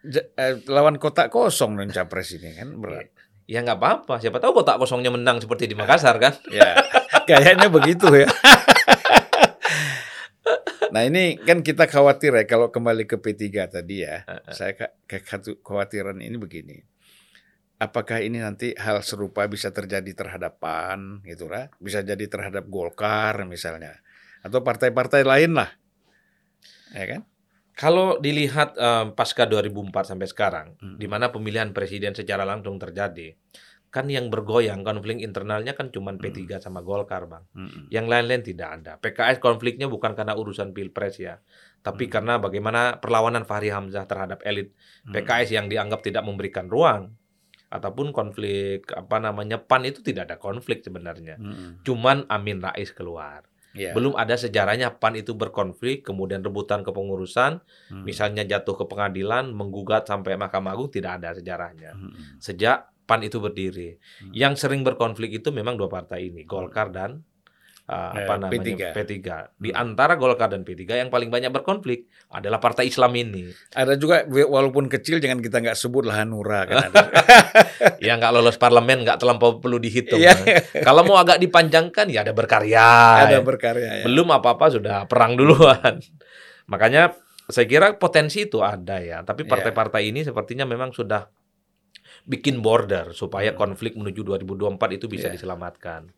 [0.05, 3.09] eh, lawan kotak kosong dan capres ini kan berat.
[3.45, 4.21] ya nggak apa-apa.
[4.21, 6.37] Siapa tahu kotak kosongnya menang seperti di Makassar kan?
[6.53, 6.77] Ya,
[7.25, 8.29] kayaknya begitu ya.
[10.89, 14.25] Nah ini kan kita khawatir ya kalau kembali ke P3 tadi ya.
[14.49, 16.77] Saya ke- kekhawatiran ini begini.
[17.79, 23.47] Apakah ini nanti hal serupa bisa terjadi terhadap PAN gitu lah, bisa jadi terhadap Golkar
[23.47, 24.03] misalnya,
[24.43, 25.71] atau partai-partai lain lah,
[26.91, 27.21] ya kan?
[27.79, 30.99] Kalau dilihat eh, pasca 2004 sampai sekarang, Hmm.
[30.99, 33.31] di mana pemilihan presiden secara langsung terjadi,
[33.89, 36.21] kan yang bergoyang konflik internalnya kan cuma Hmm.
[36.21, 37.43] P3 sama Golkar, bang.
[37.57, 37.89] Mm-mm.
[37.89, 38.91] Yang lain-lain tidak ada.
[39.01, 41.41] PKS konfliknya bukan karena urusan pilpres ya,
[41.81, 42.13] tapi Hmm.
[42.13, 45.17] karena bagaimana perlawanan Fahri Hamzah terhadap elit Hmm.
[45.17, 47.17] PKS yang dianggap tidak memberikan ruang,
[47.69, 51.37] ataupun konflik apa namanya PAN itu tidak ada konflik sebenarnya.
[51.37, 51.85] Mm-mm.
[51.85, 53.45] Cuman Amin Rais keluar.
[53.77, 53.93] Ya.
[53.93, 57.61] Belum ada sejarahnya PAN itu berkonflik, kemudian rebutan kepengurusan,
[57.93, 58.01] Mm.
[58.01, 61.93] misalnya jatuh ke pengadilan, menggugat sampai Mahkamah Agung tidak ada sejarahnya.
[61.93, 62.41] Mm-mm.
[62.41, 64.29] Sejak PAN itu berdiri, Hmm.
[64.31, 67.25] yang sering berkonflik itu memang dua partai ini, Golkar dan
[67.89, 69.17] uh, Eh, apa namanya P3.
[69.57, 69.81] Di Hmm.
[69.81, 73.49] antara Golkar dan P3 yang paling banyak berkonflik adalah partai Islam ini.
[73.73, 77.09] Ada juga walaupun kecil jangan kita nggak sebut lah Hanura kan ada.
[78.05, 80.21] yang nggak lolos parlemen nggak terlampau perlu dihitung.
[80.21, 80.37] Iya.
[80.85, 83.25] Kalau mau agak dipanjangkan ya ada berkarya.
[83.25, 84.05] ada berkarya ya.
[84.05, 85.97] Belum apa-apa sudah perang duluan.
[86.71, 87.17] Makanya
[87.49, 89.25] saya kira potensi itu ada ya.
[89.25, 89.49] Tapi Iya.
[89.49, 91.25] partai-partai ini sepertinya memang sudah
[92.25, 93.59] bikin border supaya Hmm.
[93.59, 95.35] konflik menuju 2024 itu bisa Iya.
[95.37, 96.09] diselamatkan.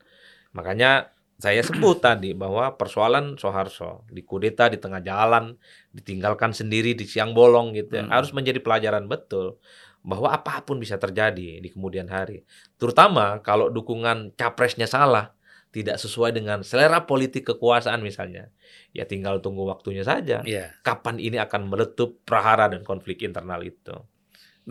[0.51, 5.57] Makanya saya sebut tadi bahwa persoalan Soeharto di kudeta di tengah jalan,
[5.91, 8.13] ditinggalkan sendiri di siang bolong gitu ya, Hmm.
[8.13, 9.57] harus menjadi pelajaran betul
[10.01, 12.41] bahwa apa pun bisa terjadi di kemudian hari.
[12.77, 15.33] Terutama kalau dukungan capresnya salah,
[15.71, 18.51] tidak sesuai dengan selera politik kekuasaan misalnya.
[18.91, 20.43] Ya tinggal tunggu waktunya saja.
[20.43, 20.73] Iya.
[20.83, 23.95] Kapan ini akan meletup prahara dan konflik internal itu.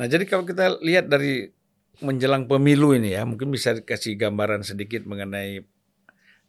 [0.01, 1.53] Nah, jadi kalau kita lihat dari
[2.01, 5.61] menjelang pemilu ini ya, mungkin bisa kasih gambaran sedikit mengenai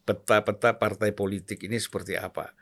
[0.08, 2.56] peta-peta partai politik ini seperti apa.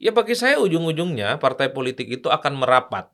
[0.00, 3.12] Ya bagi saya ujung-ujungnya partai politik itu akan merapat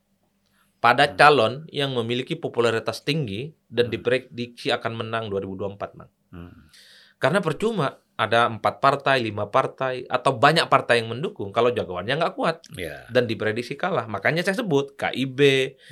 [0.79, 1.17] pada Hmm.
[1.19, 3.99] calon yang memiliki popularitas tinggi dan Hmm.
[3.99, 6.11] diprediksi akan menang 2024, Bang.
[6.31, 6.71] Hmm.
[7.19, 12.33] Karena percuma ada empat partai, lima partai, atau banyak partai yang mendukung kalau jagoannya nggak
[12.33, 13.05] kuat Ya.
[13.13, 14.09] dan diprediksi kalah.
[14.09, 15.41] Makanya saya sebut KIB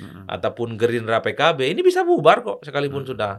[0.01, 0.25] Hmm.
[0.25, 3.09] ataupun Gerindra PKB ini bisa bubar kok sekalipun Hmm.
[3.13, 3.33] sudah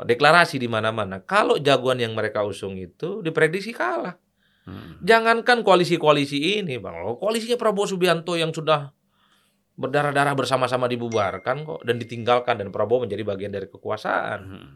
[0.00, 1.20] oh, deklarasi di mana-mana.
[1.20, 4.16] Kalau jagoan yang mereka usung itu diprediksi kalah.
[4.64, 4.96] Hmm.
[5.04, 7.00] Jangankan koalisi-koalisi ini, Bang.
[7.04, 8.92] Loh, Koalisinya Prabowo Subianto yang sudah
[9.74, 14.40] berdarah-darah bersama-sama dibubarkan kok dan ditinggalkan dan Prabowo menjadi bagian dari kekuasaan.
[14.40, 14.68] Hmm.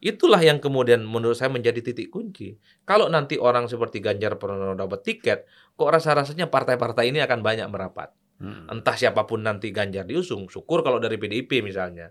[0.00, 2.56] Itulah yang kemudian menurut saya menjadi titik kunci.
[2.88, 5.44] Kalau nanti orang seperti Ganjar Pranowo dapat tiket,
[5.76, 8.08] kok rasa-rasanya partai-partai ini akan banyak merapat.
[8.40, 8.64] Hmm.
[8.72, 12.08] Entah siapa pun nanti Ganjar diusung, syukur kalau dari PDIP misalnya.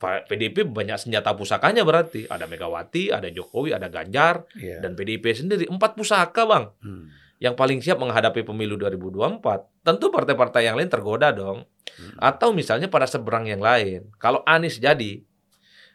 [0.00, 2.24] PDIP banyak senjata pusakanya berarti.
[2.24, 4.80] Ada Megawati, ada Jokowi, ada Ganjar, Iya.
[4.80, 5.68] dan PDIP sendiri.
[5.68, 6.72] Empat pusaka, Bang.
[6.80, 7.12] Hmm.
[7.42, 9.68] Yang paling siap menghadapi pemilu 2024.
[9.84, 11.68] Tentu partai-partai yang lain tergoda dong.
[11.92, 12.14] Hmm.
[12.24, 14.08] Atau misalnya pada seberang yang lain.
[14.16, 15.27] Kalau Anies jadi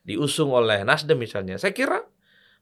[0.03, 2.03] diusung oleh Nasdem misalnya, saya kira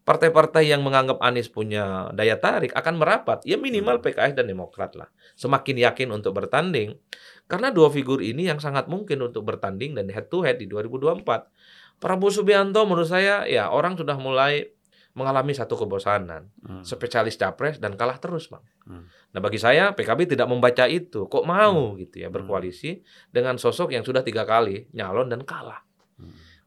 [0.02, 3.46] partai-partai yang menganggap Anies punya daya tarik akan merapat.
[3.46, 4.06] Ya minimal Hmm.
[4.10, 5.10] PKS dan Demokrat lah.
[5.38, 6.98] Semakin yakin untuk bertanding.
[7.46, 11.52] Karena dua figur ini yang sangat mungkin untuk bertanding dan head to head di 2024.
[12.02, 14.74] Prabowo Subianto menurut saya ya orang sudah mulai
[15.12, 16.50] mengalami satu kebosanan.
[16.64, 16.82] Hmm.
[16.82, 18.64] Spesialis capres dan kalah terus, Bang.
[18.88, 19.06] Hmm.
[19.36, 21.28] Nah, bagi saya PKB tidak membaca itu.
[21.28, 25.84] Kok mau gitu ya berkoalisi dengan sosok yang sudah tiga kali nyalon dan kalah.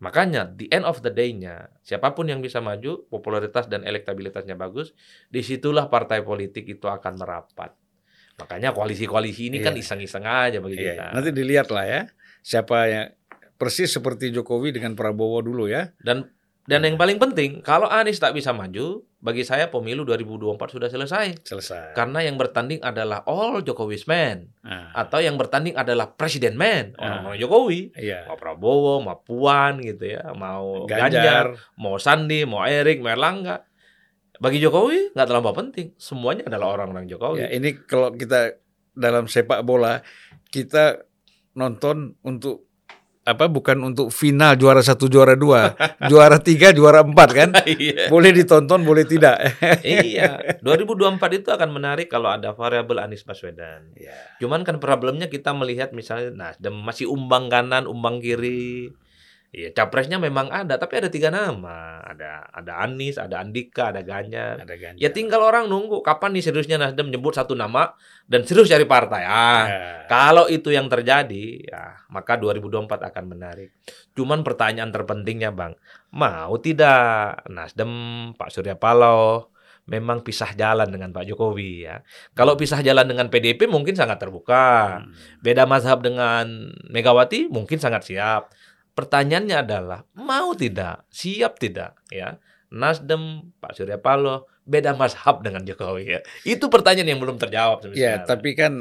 [0.05, 4.93] Makanya the end of the day-nya siapa pun yang bisa maju, popularitas dan elektabilitasnya bagus,
[5.33, 7.73] di situlah partai politik itu akan merapat.
[8.37, 9.81] Makanya koalisi-koalisi ini kan Iya.
[9.81, 10.85] iseng-iseng aja bagi Iya.
[10.93, 11.05] kita.
[11.17, 12.03] Nanti dilihat lah ya
[12.45, 13.07] siapa yang
[13.57, 15.89] persis seperti Jokowi dengan Prabowo dulu ya.
[15.97, 16.29] Dan
[16.65, 21.45] dan yang paling penting, kalau Anies tak bisa maju, bagi saya pemilu 2024 sudah selesai.
[21.45, 21.93] Selesai.
[21.93, 27.21] Karena yang bertanding adalah all Jokowi's man Nah, atau yang bertanding adalah presiden man, Ah.
[27.21, 27.81] orang-orang Jokowi.
[27.95, 28.25] iya.
[28.25, 31.47] Mau Prabowo, mau Puan gitu ya, mau Ganjar, Ganjar.
[31.75, 33.65] mau Sandi, mau Erik, mau Erlangga.
[34.35, 37.45] Bagi Jokowi nggak terlalu penting, semuanya adalah orang-orang Jokowi.
[37.45, 38.57] Ya, ini kalau kita
[38.93, 40.01] dalam sepak bola
[40.49, 41.03] kita
[41.53, 42.67] nonton untuk
[43.25, 45.73] apa bukan untuk final juara satu juara dua
[46.13, 48.13] juara tiga juara empat kan Iya.
[48.13, 49.41] boleh ditonton boleh tidak
[49.83, 53.89] iya, 2024 itu akan menarik kalau ada variabel Anies Baswedan.
[53.97, 54.13] ya.
[54.39, 58.93] Cuman kan problemnya kita melihat misalnya Nasdem masih umbang kanan, umbang kiri.
[59.55, 62.03] Iya, capresnya memang ada, tapi ada tiga nama.
[62.03, 64.59] Ada ada Anies, ada Andika, ada Ganjar.
[64.59, 67.95] ada Ganjar Ya tinggal orang nunggu kapan nih seriusnya Nasdem nyebut satu nama
[68.27, 69.23] dan serius cari partai.
[69.23, 69.79] Ah, Ya.
[70.11, 73.71] kalau itu yang terjadi, ya maka 2024 akan menarik.
[74.19, 75.79] Cuman pertanyaan terpentingnya, Bang,
[76.11, 77.91] mau tidak Nasdem
[78.35, 82.01] Pak Surya Paloh memang pisah jalan dengan Pak Jokowi ya.
[82.33, 84.99] Kalau pisah jalan dengan PDIP mungkin sangat terbuka.
[85.05, 85.13] Hmm.
[85.45, 88.49] Beda mazhab dengan Megawati mungkin sangat siap.
[88.95, 92.39] Pertanyaannya adalah mau tidak, siap tidak ya.
[92.71, 96.21] Nasdem, Pak Surya Paloh beda mazhab dengan Jokowi ya.
[96.43, 98.27] Itu pertanyaan yang belum terjawab Ya, sekarang.
[98.27, 98.73] tapi kan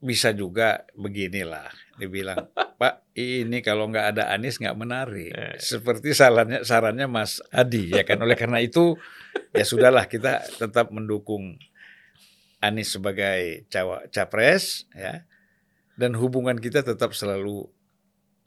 [0.00, 1.68] bisa juga beginilah.
[2.00, 2.48] Dibilang,
[2.80, 5.32] Pak, ini kalau nggak ada Anies nggak menarik.
[5.36, 5.56] Eh.
[5.60, 8.16] Seperti sarannya sarannya Mas Adi ya kan.
[8.24, 8.96] Oleh karena itu,
[9.52, 11.60] ya sudahlah kita tetap mendukung
[12.60, 15.24] Anies sebagai cawa, capres ya.
[15.96, 17.68] Dan hubungan kita tetap selalu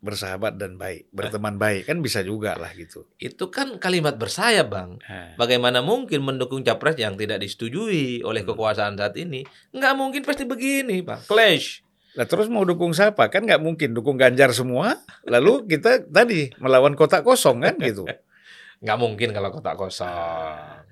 [0.03, 3.07] bersahabat dan baik, berteman baik kan bisa juga lah gitu.
[3.15, 4.99] Itu kan kalimat bersayap, Bang.
[4.99, 8.51] Nah, Bagaimana mungkin mendukung capres yang tidak disetujui oleh Hmm.
[8.51, 9.47] kekuasaan saat ini?
[9.71, 11.23] Nggak mungkin pasti begini, Bang.
[11.23, 11.87] Clash.
[12.13, 13.31] Lah terus mau dukung siapa?
[13.31, 14.99] Kan nggak mungkin dukung Ganjar semua.
[15.23, 18.03] Lalu kita tadi melawan kotak kosong kan gitu.
[18.83, 20.83] Nggak mungkin kalau kotak kosong.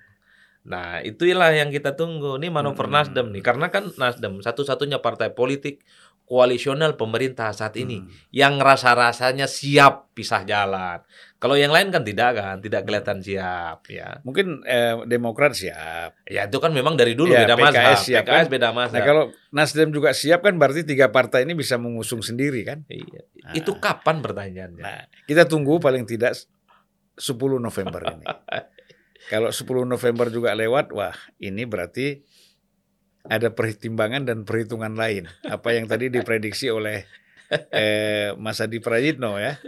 [0.61, 2.37] Nah, itulah yang kita tunggu.
[2.37, 2.95] Ini manuver Hmm.
[2.95, 3.41] Nasdem nih.
[3.41, 5.81] Karena kan Nasdem satu-satunya partai politik
[6.31, 8.07] koalisional pemerintah saat ini Hmm.
[8.31, 11.03] yang rasa-rasanya siap pisah jalan.
[11.35, 14.23] Kalau yang lain kan tidak kan, tidak kelihatan siap ya.
[14.23, 16.15] Mungkin eh, Demokrat siap.
[16.23, 18.53] Ya itu kan memang dari dulu Ya, beda PKS siap PKS kan?
[18.55, 18.95] beda mazhab.
[18.95, 22.87] Nah kalau Nasdem juga siap kan berarti tiga partai ini bisa mengusung sendiri kan.
[22.87, 23.27] Iya.
[23.43, 23.51] Nah.
[23.51, 24.83] Itu kapan pertanyaannya?
[24.85, 26.31] Nah kita tunggu paling tidak
[27.17, 27.27] 10
[27.59, 28.23] November ini.
[29.31, 32.25] Kalau 10 November juga lewat, wah ini berarti
[33.25, 35.29] ada pertimbangan dan perhitungan lain.
[35.45, 37.05] Apa yang tadi diprediksi oleh
[37.71, 39.59] eh, Mas Adi Prayitno ya.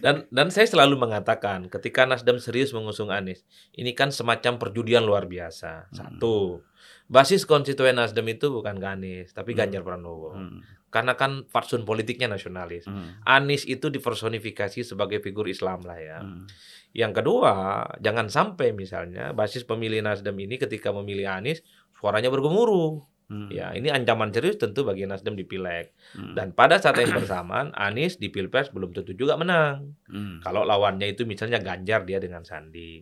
[0.00, 3.44] Dan dan saya selalu mengatakan ketika Nasdem serius mengusung Anies,
[3.76, 5.92] ini kan semacam perjudian luar biasa.
[5.92, 5.94] Hmm.
[5.94, 6.64] Satu,
[7.06, 9.60] basis konstituen Nasdem itu bukan ke Anies, tapi Hmm.
[9.64, 10.32] Ganjar Pranowo.
[10.34, 12.86] Hmm, Karena kan fatsun politiknya nasionalis.
[12.88, 16.18] hmm, Anies itu dipersonifikasi sebagai figur Islam lah ya.
[16.24, 16.46] hmm.
[16.94, 21.66] Yang kedua, jangan sampai misalnya basis pemilih Nasdem ini ketika memilih Anies
[22.04, 23.00] suaranya bergemuruh.
[23.24, 25.96] Hmm, Ya, ini ancaman serius tentu bagi Nasdem di Pileg.
[26.12, 29.96] hmm, Dan pada saat yang bersamaan, Anies di Pilpres belum tentu juga menang.
[30.12, 30.44] hmm.
[30.44, 33.00] Kalau lawannya itu misalnya Ganjar dia dengan Sandi.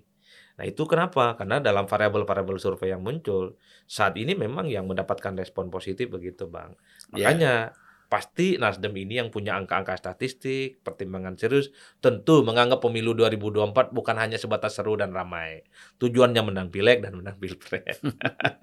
[0.54, 1.34] Nah itu kenapa?
[1.34, 3.58] Karena dalam variabel-variabel survei yang muncul
[3.90, 6.70] saat ini memang yang mendapatkan respon positif begitu bang.
[7.10, 7.34] Ya.
[7.34, 7.54] Makanya
[8.12, 11.72] pasti Nasdem ini yang punya angka-angka statistik, pertimbangan serius,
[12.04, 15.64] tentu menganggap pemilu 2024 bukan hanya sebatas seru dan ramai.
[15.96, 18.04] Tujuannya menang pileg dan menang pilpres.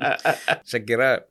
[0.70, 1.26] Saya kira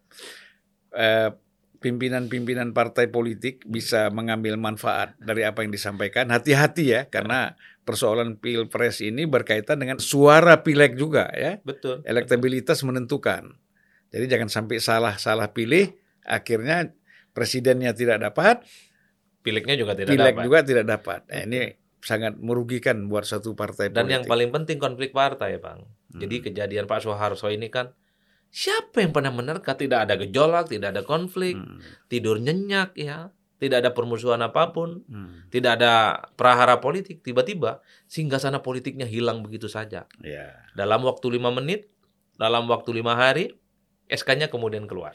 [0.99, 1.31] eh,
[1.79, 6.27] pimpinan-pimpinan partai politik bisa mengambil manfaat dari apa yang disampaikan.
[6.35, 7.55] Hati-hati ya, karena
[7.87, 11.63] persoalan pilpres ini berkaitan dengan suara pileg juga ya.
[11.63, 12.03] Betul.
[12.03, 13.55] Elektabilitas menentukan.
[14.11, 15.95] Jadi jangan sampai salah-salah pilih,
[16.27, 16.98] akhirnya
[17.39, 18.67] presidennya tidak dapat,
[19.39, 20.45] Pilegnya juga tidak pileg dapat.
[20.45, 21.21] juga tidak dapat.
[21.31, 21.61] Nah, ini
[21.99, 24.13] sangat merugikan buat satu partai Dan politik.
[24.13, 25.87] yang paling penting konflik partai, Bang.
[26.11, 26.19] Hmm.
[26.19, 27.95] Jadi kejadian Pak Soeharto ini kan
[28.49, 31.79] siapa yang pernah menerka tidak ada gejolak, tidak ada konflik, Hmm.
[32.07, 35.47] tidur nyenyak ya, tidak ada permusuhan apa pun, Hmm.
[35.51, 35.93] tidak ada
[36.35, 37.81] prahara politik, tiba-tiba
[38.37, 40.07] sana politiknya hilang begitu saja.
[40.21, 40.47] Ya.
[40.75, 41.91] Dalam waktu lima menit,
[42.37, 43.55] dalam waktu lima hari,
[44.09, 45.13] SK-nya kemudian keluar.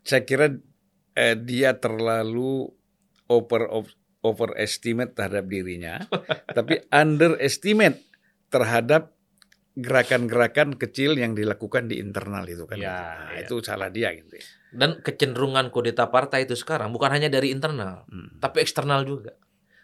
[0.00, 0.56] Saya kira
[1.20, 2.64] eh, dia terlalu
[3.28, 3.68] over
[4.20, 6.00] overestimate terhadap dirinya,
[6.56, 8.00] tapi underestimate
[8.48, 9.12] terhadap
[9.76, 12.76] gerakan-gerakan kecil yang dilakukan di internal itu kan.
[12.76, 13.46] Ya, Nah, ya.
[13.46, 14.36] Itu salah dia gitu.
[14.36, 14.44] ya.
[14.70, 18.36] Dan kecenderungan kudeta partai itu sekarang bukan hanya dari internal, Hmm.
[18.38, 19.34] tapi eksternal juga.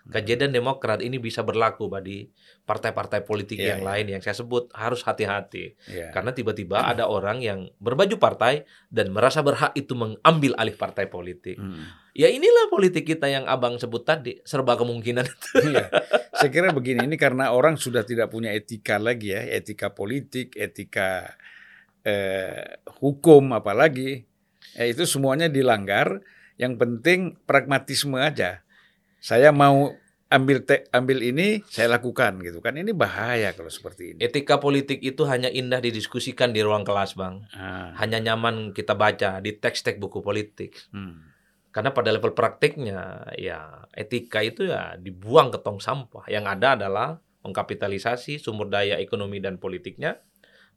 [0.07, 2.31] Kejadian Demokrat ini bisa berlaku bagi
[2.63, 3.89] partai-partai politik Iya, yang iya.
[3.91, 5.75] lain yang saya sebut harus hati-hati.
[5.91, 6.15] Ya.
[6.15, 11.59] Karena tiba-tiba ada orang yang berbaju partai dan merasa berhak itu mengambil alih partai politik.
[11.59, 11.91] Hmm.
[12.15, 15.27] Ya inilah politik kita yang abang sebut tadi, serba kemungkinan.
[15.67, 15.91] Iya.
[16.37, 21.35] Saya kira begini, ini karena orang sudah tidak punya etika lagi ya, etika politik, etika
[22.07, 24.29] eh, hukum apalagi,
[24.79, 26.23] eh, itu semuanya dilanggar.
[26.57, 28.66] Yang penting pragmatisme aja.
[29.27, 29.91] Saya mau
[30.31, 32.79] ambil te, ambil ini, saya lakukan gitu kan.
[32.79, 34.19] Ini bahaya kalau seperti ini.
[34.23, 37.43] Etika politik itu hanya indah didiskusikan di ruang kelas, Bang.
[37.51, 40.79] Ah, Hanya nyaman kita baca di teks-teks buku politik.
[40.95, 41.35] hmm.
[41.75, 46.25] Karena pada level praktiknya, ya etika itu ya dibuang ke tong sampah.
[46.31, 47.09] Yang ada adalah
[47.45, 50.17] mengkapitalisasi sumber daya ekonomi dan politiknya,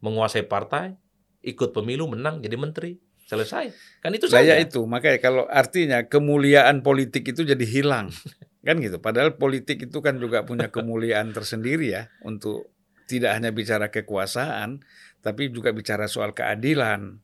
[0.04, 0.98] menguasai partai,
[1.40, 3.00] ikut pemilu, menang, jadi menteri.
[3.30, 3.70] Selesai.
[4.02, 4.66] Kan itu Saya saja.
[4.66, 8.10] itu makanya kalau artinya kemuliaan politik itu jadi hilang
[8.68, 8.98] kan gitu.
[8.98, 12.74] Padahal politik itu kan juga punya kemuliaan tersendiri ya untuk
[13.06, 14.82] tidak hanya bicara kekuasaan
[15.22, 17.22] tapi juga bicara soal keadilan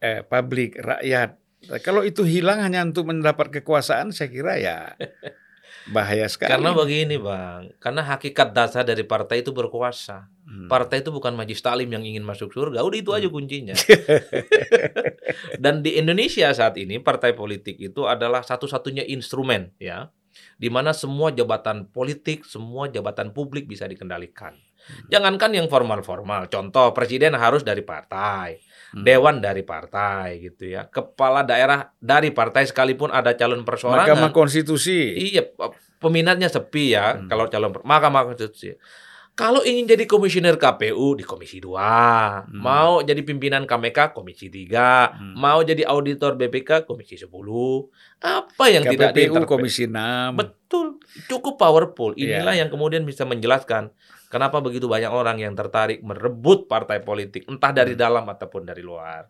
[0.00, 1.36] eh, publik rakyat.
[1.66, 4.96] Nah, Kalau itu hilang hanya untuk mendapat kekuasaan saya kira ya
[5.94, 6.50] bahaya sekali.
[6.56, 10.30] Karena begini bang, karena hakikat dasar dari partai itu berkuasa.
[10.46, 10.70] Hmm.
[10.70, 13.74] Partai itu bukan majlis taklim yang ingin masuk surga, udah itu aja kuncinya.
[15.62, 20.06] Dan di Indonesia saat ini partai politik itu adalah satu-satunya instrumen ya,
[20.54, 24.54] di mana semua jabatan politik, semua jabatan publik bisa dikendalikan.
[25.10, 28.62] Jangankan yang formal-formal, contoh presiden harus dari partai,
[28.94, 29.02] Hmm.
[29.02, 34.06] dewan dari partai gitu ya, kepala daerah dari partai sekalipun ada calon persoalan.
[34.06, 35.10] Mahkamah Konstitusi.
[35.34, 35.42] Iya,
[35.98, 37.26] peminatnya sepi ya Hmm.
[37.26, 38.78] kalau calon Mahkamah Konstitusi.
[39.36, 41.76] Kalau ingin jadi komisioner KPU di Komisi 2,
[42.48, 42.56] Hmm.
[42.56, 45.36] mau jadi pimpinan KMK Komisi 3, Hmm.
[45.36, 47.92] mau jadi auditor BPK Komisi 10.
[48.16, 50.40] Apa yang tidak KPPU diinterpret- Komisi 6.
[50.40, 50.96] Betul,
[51.28, 52.16] cukup powerful.
[52.16, 52.40] Iya.
[52.40, 53.92] Inilah yang kemudian bisa menjelaskan
[54.26, 58.00] kenapa begitu banyak orang yang tertarik merebut partai politik entah dari Hmm.
[58.00, 59.28] dalam ataupun dari luar.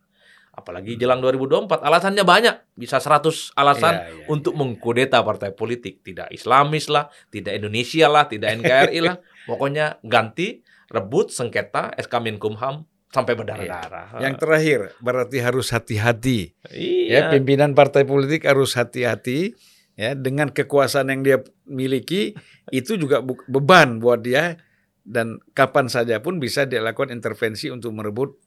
[0.56, 6.32] Apalagi jelang 2024, alasannya banyak, bisa 100 alasan Iya, iya, untuk mengkudeta partai politik, tidak
[6.32, 9.20] Islamis lah, tidak Indonesia lah, tidak NKRI lah,
[9.52, 14.20] pokoknya ganti, rebut, sengketa, SK Menkumham sampai berdarah-darah.
[14.20, 16.52] Yang terakhir berarti harus hati-hati.
[16.72, 17.28] iya.
[17.28, 19.56] Ya, pimpinan partai politik harus hati-hati
[19.96, 22.36] ya dengan kekuasaan yang dia miliki.
[22.68, 24.60] Itu juga beban buat dia.
[25.06, 28.42] Dan kapan saja pun bisa dia lakukan intervensi untuk merebut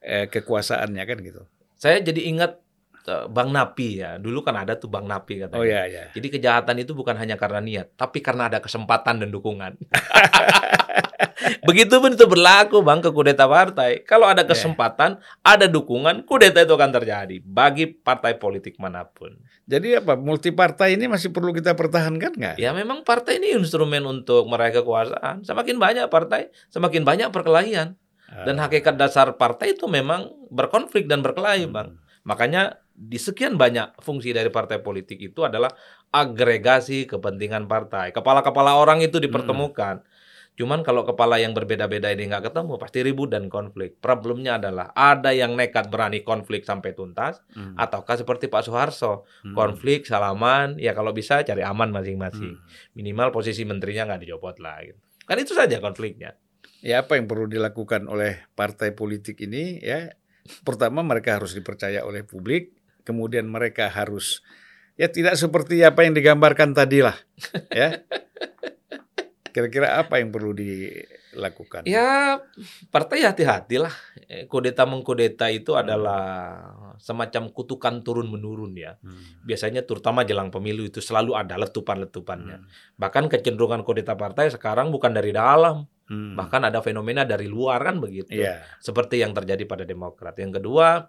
[0.00, 1.42] eh, kekuasaannya kan gitu.
[1.76, 2.60] Saya jadi ingat
[3.06, 5.60] eh, Bang Napi ya, dulu kan ada tuh Bang Napi katanya.
[5.60, 6.08] Oh ya ya.
[6.12, 9.76] Jadi kejahatan itu bukan hanya karena niat, tapi karena ada kesempatan dan dukungan.
[11.64, 14.04] Begitupun itu berlaku bang ke kudeta partai.
[14.04, 14.48] Kalau ada Ya.
[14.52, 19.36] kesempatan, ada dukungan, kudeta itu akan terjadi bagi partai politik mana pun.
[19.64, 22.56] Jadi apa multi partai ini masih perlu kita pertahankan nggak?
[22.60, 25.46] Ya memang partai ini instrumen untuk meraih kekuasaan.
[25.46, 27.96] Semakin banyak partai, semakin banyak perkelahian.
[28.30, 28.70] Dan Ah.
[28.70, 31.74] hakikat dasar partai itu memang berkonflik dan berkelahi Hmm.
[31.74, 31.88] bang.
[32.22, 32.62] Makanya
[32.94, 35.72] di sekian banyak fungsi dari partai politik itu adalah
[36.14, 38.12] agregasi kepentingan partai.
[38.12, 40.04] Kepala-kepala orang itu dipertemukan.
[40.52, 43.96] Cuman kalau kepala yang berbeda-beda ini nggak ketemu, pasti ribut dan konflik.
[43.96, 47.72] Problemnya adalah ada yang nekat berani konflik sampai tuntas, Hmm.
[47.80, 49.56] ataukah seperti Pak Soeharto, Hmm.
[49.56, 52.60] konflik, salaman, ya kalau bisa cari aman masing-masing.
[52.60, 52.66] Hmm.
[52.92, 54.84] Minimal posisi menterinya nggak dicopot lah.
[54.84, 55.00] Gitu.
[55.24, 56.36] Kan itu saja konfliknya.
[56.80, 60.12] Ya apa yang perlu dilakukan oleh partai politik ini ya
[60.64, 62.72] pertama mereka harus dipercaya oleh publik,
[63.04, 64.40] kemudian mereka harus
[64.96, 67.16] ya tidak seperti apa yang digambarkan tadi lah
[67.68, 68.00] ya.
[69.50, 71.82] Kira-kira apa yang perlu dilakukan?
[71.82, 72.38] Ya,
[72.94, 73.90] partai hati-hatilah.
[74.46, 76.62] Kudeta mengkudeta itu adalah
[77.02, 78.94] semacam kutukan turun menurun ya.
[79.02, 79.42] Hmm.
[79.42, 82.62] Biasanya terutama jelang pemilu itu selalu ada letupan-letupannya.
[82.62, 82.68] Hmm.
[82.94, 86.34] Bahkan kecenderungan kudeta partai sekarang bukan dari dalam, Hmm.
[86.34, 88.34] bahkan ada fenomena dari luar kan begitu.
[88.34, 88.66] Iya.
[88.82, 90.34] Seperti yang terjadi pada Demokrat.
[90.34, 91.06] Yang kedua,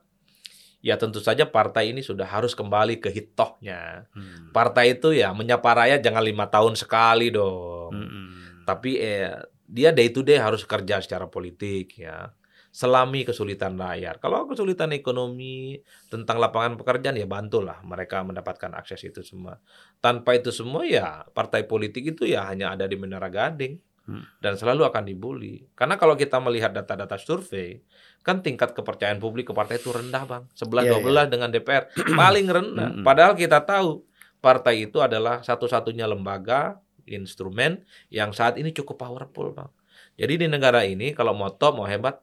[0.85, 4.05] ya tentu saja partai ini sudah harus kembali ke hitohnya.
[4.13, 4.53] Hmm.
[4.53, 7.97] Partai itu ya menyapa rakyat jangan lima tahun sekali dong.
[7.97, 8.61] Hmm.
[8.61, 12.29] Tapi eh, dia day to day harus kerja secara politik ya.
[12.69, 14.21] Selami kesulitan rakyat.
[14.21, 15.81] Kalau kesulitan ekonomi
[16.13, 19.57] tentang lapangan pekerjaan ya bantulah mereka mendapatkan akses itu semua.
[19.97, 24.27] Tanpa itu semua ya partai politik itu ya hanya ada di Menara Gading Hmm.
[24.43, 25.71] dan selalu akan dibully.
[25.71, 27.79] Karena kalau kita melihat data-data survei,
[28.21, 30.43] kan tingkat kepercayaan publik ke partai itu rendah, Bang.
[30.51, 31.87] 11 Iya, 12 dengan DPR
[32.19, 32.89] paling rendah.
[33.01, 34.03] Padahal kita tahu
[34.43, 36.75] partai itu adalah satu-satunya lembaga
[37.07, 37.81] instrumen
[38.11, 39.71] yang saat ini cukup powerful, Bang.
[40.19, 42.19] Jadi di negara ini kalau mau top, mau hebat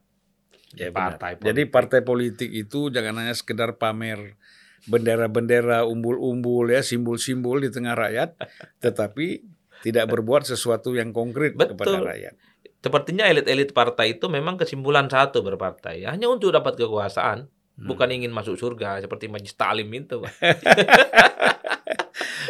[0.77, 1.17] Ya, benar.
[1.17, 1.73] partai Jadi politik.
[1.73, 4.37] partai politik itu jangan hanya sekedar pamer
[4.85, 8.37] bendera-bendera umbul-umbul ya simbol-simbol di tengah rakyat,
[8.85, 9.43] tetapi
[9.81, 12.05] tidak berbuat sesuatu yang konkret kepada Betul.
[12.05, 12.35] rakyat.
[12.79, 17.87] Sepertinya elit-elit partai itu memang kesimpulan satu berpartai, hanya untuk dapat kekuasaan, Hmm.
[17.87, 20.19] bukan ingin masuk surga seperti Majlis Talim itu.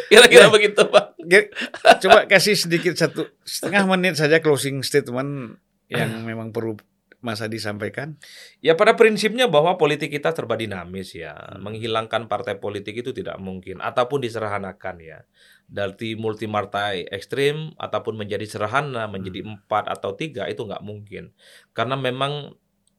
[0.09, 0.49] Kira-kira Ya.
[0.49, 0.81] begitu.
[1.21, 1.53] Ge-
[2.01, 6.81] Coba kasih sedikit satu setengah menit saja closing statement yang memang perlu
[7.19, 8.15] Mas Adi sampaikan.
[8.63, 11.35] Ya pada prinsipnya bahwa politik kita serba dinamis ya.
[11.35, 11.61] Hmm.
[11.61, 15.19] Menghilangkan partai politik itu tidak mungkin ataupun diserahanakan ya.
[15.69, 21.29] Dari multi partai ekstrim ataupun menjadi serahana menjadi empat atau tiga itu nggak mungkin.
[21.71, 22.57] Karena memang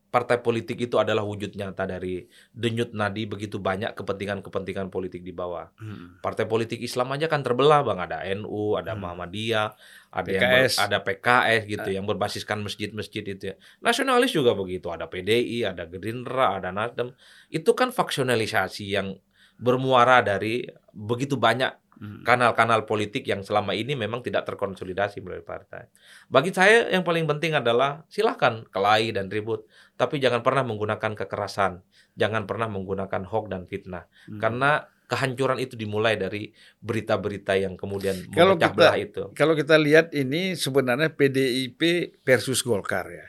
[0.08, 5.70] partai politik itu adalah wujud nyata dari denyut nadi begitu banyak kepentingan-kepentingan politik di bawah.
[6.18, 9.02] Partai politik Islam aja kan terbelah bang ada NU, ada Hmm.
[9.02, 9.70] Muhammadiyah,
[10.10, 10.74] ada yang ber- PKS.
[10.78, 11.94] ada PKS gitu Ah.
[11.94, 13.44] yang berbasiskan masjid-masjid itu.
[13.44, 13.54] ya.
[13.78, 17.14] Nasionalis juga begitu, ada PDI, ada Gerindra, ada Nasdem.
[17.46, 19.14] Itu kan faksionalisasi yang
[19.56, 21.89] bermuara dari begitu banyak Hmm.
[22.24, 25.84] Kanal-kanal politik yang selama ini memang tidak terkonsolidasi melalui partai.
[26.32, 29.68] Bagi saya yang paling penting adalah silahkan kelahi dan ribut,
[30.00, 31.84] tapi jangan pernah menggunakan kekerasan,
[32.16, 34.40] jangan pernah menggunakan hoax dan fitnah, Hmm.
[34.40, 39.22] karena kehancuran itu dimulai dari berita-berita yang kemudian Kalau memecah kita- belah itu.
[39.34, 41.82] Kalau kita lihat ini sebenarnya PDIP
[42.22, 43.26] versus Golkar ya.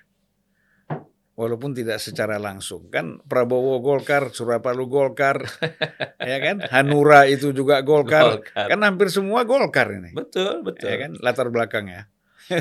[1.41, 5.41] Walaupun tidak secara langsung kan Prabowo Golkar, Surapalo Golkar,
[6.21, 8.69] ya kan, Hanura itu juga Golkar, Golkar.
[8.69, 10.85] kan hampir semua Golkar ini, Betul, betul.
[10.85, 12.05] ya kan, latar belakangnya.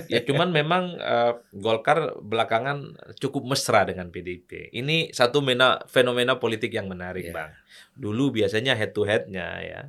[0.07, 4.71] Ya cuman memang eh, Golkar belakangan cukup mesra dengan PDIP.
[4.71, 7.35] Ini satu mena, fenomena politik yang menarik, Iya.
[7.35, 7.51] Bang.
[7.99, 9.81] Dulu biasanya head to headnya ya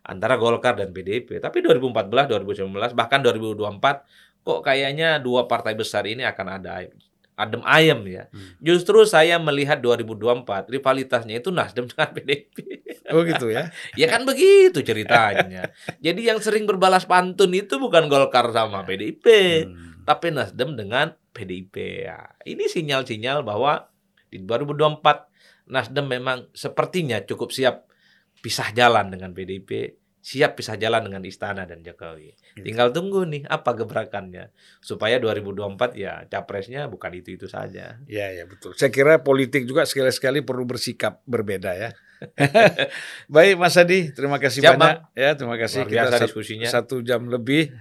[0.00, 1.38] antara Golkar dan PDIP.
[1.38, 4.02] Tapi 2014, 2019, bahkan 2024
[4.40, 6.80] kok kayaknya dua partai besar ini akan ada
[7.40, 8.24] adem ayem ya.
[8.28, 8.60] Hmm.
[8.60, 12.56] Justru saya melihat 2024 rivalitasnya itu Nasdem dengan PDIP.
[13.10, 13.72] Oh gitu ya.
[14.00, 15.72] Ya kan begitu ceritanya.
[15.98, 19.24] Jadi yang sering berbalas pantun itu bukan Golkar sama PDIP,
[19.66, 20.04] Hmm.
[20.04, 22.06] tapi Nasdem dengan PDIP.
[22.06, 23.88] Ya, ini sinyal-sinyal bahwa
[24.28, 25.26] di 2024
[25.70, 27.86] Nasdem memang sepertinya cukup siap
[28.40, 32.36] pisah jalan dengan PDIP, siap pisah jalan dengan Istana dan Jokowi.
[32.52, 32.60] Gitu.
[32.62, 35.56] Tinggal tunggu nih apa gebrakannya supaya 2024
[35.94, 37.96] ya capresnya bukan itu-itu saja.
[38.04, 38.72] Ya ya betul.
[38.74, 41.90] Saya kira politik juga sekali-sekali perlu bersikap berbeda ya.
[43.32, 45.30] Baik Mas Adi, terima kasih Siap, banyak ya.
[45.34, 46.68] Terima kasih Luar biasa sat- diskusinya.
[46.68, 47.72] satu jam lebih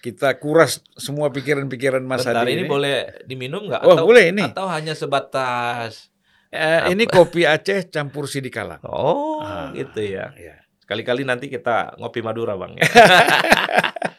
[0.00, 3.84] kita kuras semua pikiran-pikiran Mas Bentar Adi ini, boleh diminum nggak?
[3.84, 4.42] Oh atau, boleh ini.
[4.42, 6.08] atau hanya sebatas
[6.48, 8.84] Eh, ini kopi Aceh campur sidikalang.
[8.84, 9.72] Oh, Ah.
[9.72, 10.36] gitu ya.
[10.36, 10.60] Ya.
[10.92, 12.76] Sekali-kali nanti kita ngopi Madura, Bang.